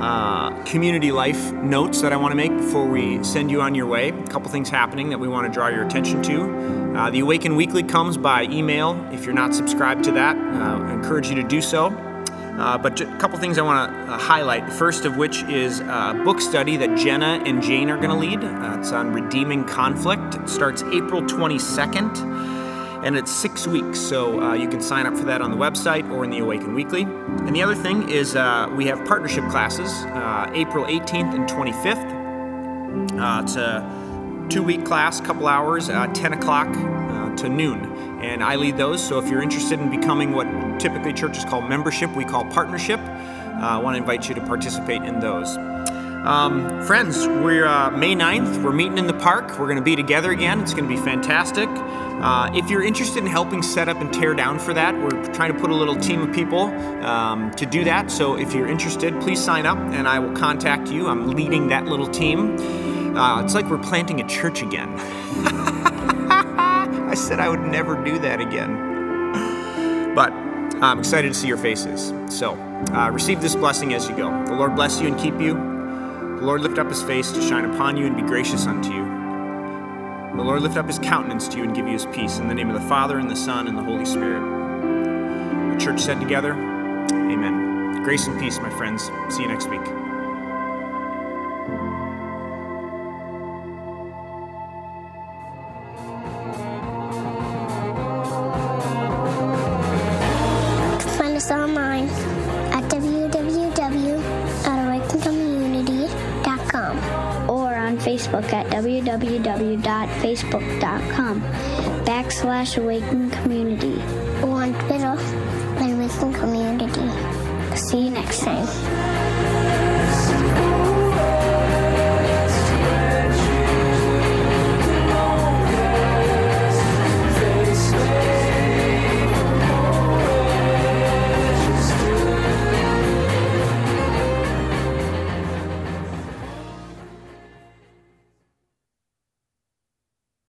uh, 0.00 0.62
community 0.64 1.12
life 1.12 1.52
notes 1.52 2.02
that 2.02 2.12
I 2.12 2.16
want 2.16 2.32
to 2.32 2.36
make 2.36 2.56
before 2.56 2.86
we 2.86 3.22
send 3.24 3.50
you 3.50 3.62
on 3.62 3.74
your 3.74 3.86
way. 3.86 4.10
A 4.10 4.26
couple 4.26 4.50
things 4.50 4.68
happening 4.68 5.10
that 5.10 5.18
we 5.18 5.28
want 5.28 5.46
to 5.46 5.52
draw 5.52 5.68
your 5.68 5.84
attention 5.84 6.22
to. 6.24 6.96
Uh, 6.96 7.10
the 7.10 7.20
Awaken 7.20 7.56
Weekly 7.56 7.82
comes 7.82 8.16
by 8.16 8.44
email. 8.44 8.94
If 9.12 9.24
you're 9.24 9.34
not 9.34 9.54
subscribed 9.54 10.04
to 10.04 10.12
that, 10.12 10.36
uh, 10.36 10.84
I 10.84 10.92
encourage 10.92 11.28
you 11.28 11.34
to 11.36 11.42
do 11.42 11.60
so. 11.60 11.86
Uh, 12.58 12.78
but 12.78 12.98
a 12.98 13.18
couple 13.18 13.38
things 13.38 13.58
I 13.58 13.62
want 13.62 13.92
to 13.92 14.12
uh, 14.12 14.18
highlight. 14.18 14.72
First 14.72 15.04
of 15.04 15.18
which 15.18 15.42
is 15.42 15.80
a 15.80 16.18
book 16.24 16.40
study 16.40 16.78
that 16.78 16.96
Jenna 16.96 17.42
and 17.44 17.62
Jane 17.62 17.90
are 17.90 17.98
going 17.98 18.08
to 18.08 18.16
lead. 18.16 18.42
Uh, 18.42 18.78
it's 18.78 18.92
on 18.92 19.12
redeeming 19.12 19.64
conflict. 19.64 20.36
It 20.36 20.48
starts 20.48 20.82
April 20.84 21.20
22nd, 21.20 22.16
and 23.06 23.16
it's 23.16 23.30
six 23.30 23.68
weeks. 23.68 24.00
So 24.00 24.42
uh, 24.42 24.54
you 24.54 24.68
can 24.68 24.80
sign 24.82 25.06
up 25.06 25.16
for 25.16 25.22
that 25.26 25.40
on 25.40 25.52
the 25.52 25.56
website 25.56 26.10
or 26.10 26.24
in 26.24 26.30
the 26.30 26.40
Awaken 26.40 26.74
Weekly. 26.74 27.02
And 27.02 27.54
the 27.54 27.62
other 27.62 27.76
thing 27.76 28.08
is 28.08 28.34
uh, 28.34 28.68
we 28.74 28.86
have 28.86 29.06
partnership 29.06 29.48
classes 29.48 29.92
uh, 30.06 30.50
April 30.52 30.84
18th 30.86 31.32
and 31.32 31.48
25th. 31.48 32.16
Uh, 33.16 33.42
it's 33.44 33.54
a 33.54 34.46
two 34.50 34.64
week 34.64 34.84
class, 34.84 35.20
couple 35.20 35.46
hours, 35.46 35.88
uh, 35.88 36.08
10 36.08 36.32
o'clock 36.32 36.66
uh, 36.66 37.36
to 37.36 37.48
noon. 37.48 37.84
And 38.22 38.42
I 38.42 38.56
lead 38.56 38.76
those. 38.76 39.06
So 39.06 39.20
if 39.20 39.30
you're 39.30 39.42
interested 39.42 39.78
in 39.78 39.88
becoming 39.88 40.32
what 40.32 40.80
typically 40.80 41.12
churches 41.12 41.44
call 41.44 41.60
membership, 41.60 42.12
we 42.16 42.24
call 42.24 42.44
partnership, 42.46 42.98
I 42.98 43.78
want 43.78 43.94
to 43.94 43.98
invite 43.98 44.28
you 44.28 44.34
to 44.34 44.40
participate 44.40 45.02
in 45.02 45.20
those. 45.20 45.56
Um, 45.56 46.82
friends, 46.82 47.28
we're 47.28 47.66
May 47.92 48.16
9th. 48.16 48.64
We're 48.64 48.72
meeting 48.72 48.98
in 48.98 49.06
the 49.06 49.14
park. 49.14 49.60
We're 49.60 49.66
going 49.66 49.76
to 49.76 49.82
be 49.82 49.94
together 49.94 50.32
again. 50.32 50.60
It's 50.60 50.74
going 50.74 50.88
to 50.88 50.94
be 50.94 51.00
fantastic. 51.00 51.68
Uh, 52.22 52.50
if 52.54 52.70
you're 52.70 52.82
interested 52.82 53.18
in 53.18 53.26
helping 53.26 53.62
set 53.62 53.88
up 53.88 54.00
and 54.00 54.12
tear 54.12 54.34
down 54.34 54.58
for 54.58 54.72
that, 54.72 54.94
we're 54.94 55.32
trying 55.34 55.52
to 55.52 55.60
put 55.60 55.70
a 55.70 55.74
little 55.74 55.96
team 55.96 56.22
of 56.22 56.34
people 56.34 56.64
um, 57.04 57.50
to 57.52 57.66
do 57.66 57.84
that. 57.84 58.10
So 58.10 58.38
if 58.38 58.54
you're 58.54 58.68
interested, 58.68 59.20
please 59.20 59.42
sign 59.42 59.66
up 59.66 59.78
and 59.78 60.08
I 60.08 60.18
will 60.18 60.34
contact 60.34 60.88
you. 60.88 61.08
I'm 61.08 61.28
leading 61.30 61.68
that 61.68 61.84
little 61.84 62.08
team. 62.08 62.56
Uh, 63.16 63.42
it's 63.42 63.54
like 63.54 63.68
we're 63.70 63.78
planting 63.78 64.20
a 64.20 64.28
church 64.28 64.62
again. 64.62 64.94
I 67.08 67.14
said 67.14 67.38
I 67.38 67.48
would 67.48 67.60
never 67.60 68.02
do 68.02 68.18
that 68.18 68.40
again. 68.40 70.14
But 70.14 70.32
I'm 70.82 70.98
excited 70.98 71.28
to 71.28 71.34
see 71.34 71.48
your 71.48 71.56
faces. 71.56 72.12
So 72.28 72.54
uh, 72.92 73.10
receive 73.10 73.40
this 73.40 73.54
blessing 73.54 73.94
as 73.94 74.08
you 74.08 74.16
go. 74.16 74.44
The 74.46 74.54
Lord 74.54 74.74
bless 74.74 75.00
you 75.00 75.08
and 75.08 75.18
keep 75.18 75.40
you. 75.40 75.54
The 75.54 76.42
Lord 76.42 76.60
lift 76.60 76.78
up 76.78 76.88
his 76.88 77.02
face 77.02 77.30
to 77.32 77.40
shine 77.40 77.64
upon 77.64 77.96
you 77.96 78.06
and 78.06 78.16
be 78.16 78.22
gracious 78.22 78.66
unto 78.66 78.92
you. 78.92 79.05
The 80.36 80.42
Lord 80.42 80.60
lift 80.60 80.76
up 80.76 80.86
his 80.86 80.98
countenance 80.98 81.48
to 81.48 81.56
you 81.56 81.64
and 81.64 81.74
give 81.74 81.86
you 81.86 81.94
his 81.94 82.04
peace. 82.06 82.38
In 82.38 82.46
the 82.46 82.54
name 82.54 82.68
of 82.68 82.80
the 82.80 82.88
Father, 82.88 83.18
and 83.18 83.30
the 83.30 83.36
Son, 83.36 83.68
and 83.68 83.76
the 83.76 83.82
Holy 83.82 84.04
Spirit. 84.04 84.42
The 85.72 85.80
church 85.80 85.98
said 85.98 86.20
together, 86.20 86.52
Amen. 86.52 88.02
grace 88.02 88.26
and 88.26 88.38
peace, 88.38 88.58
my 88.58 88.70
friends. 88.70 89.10
See 89.30 89.42
you 89.42 89.48
next 89.48 89.70
week. 89.70 90.05
www.facebook.com 109.06 111.40
backslash 112.04 112.76
awaken 112.76 113.30
community. 113.30 114.25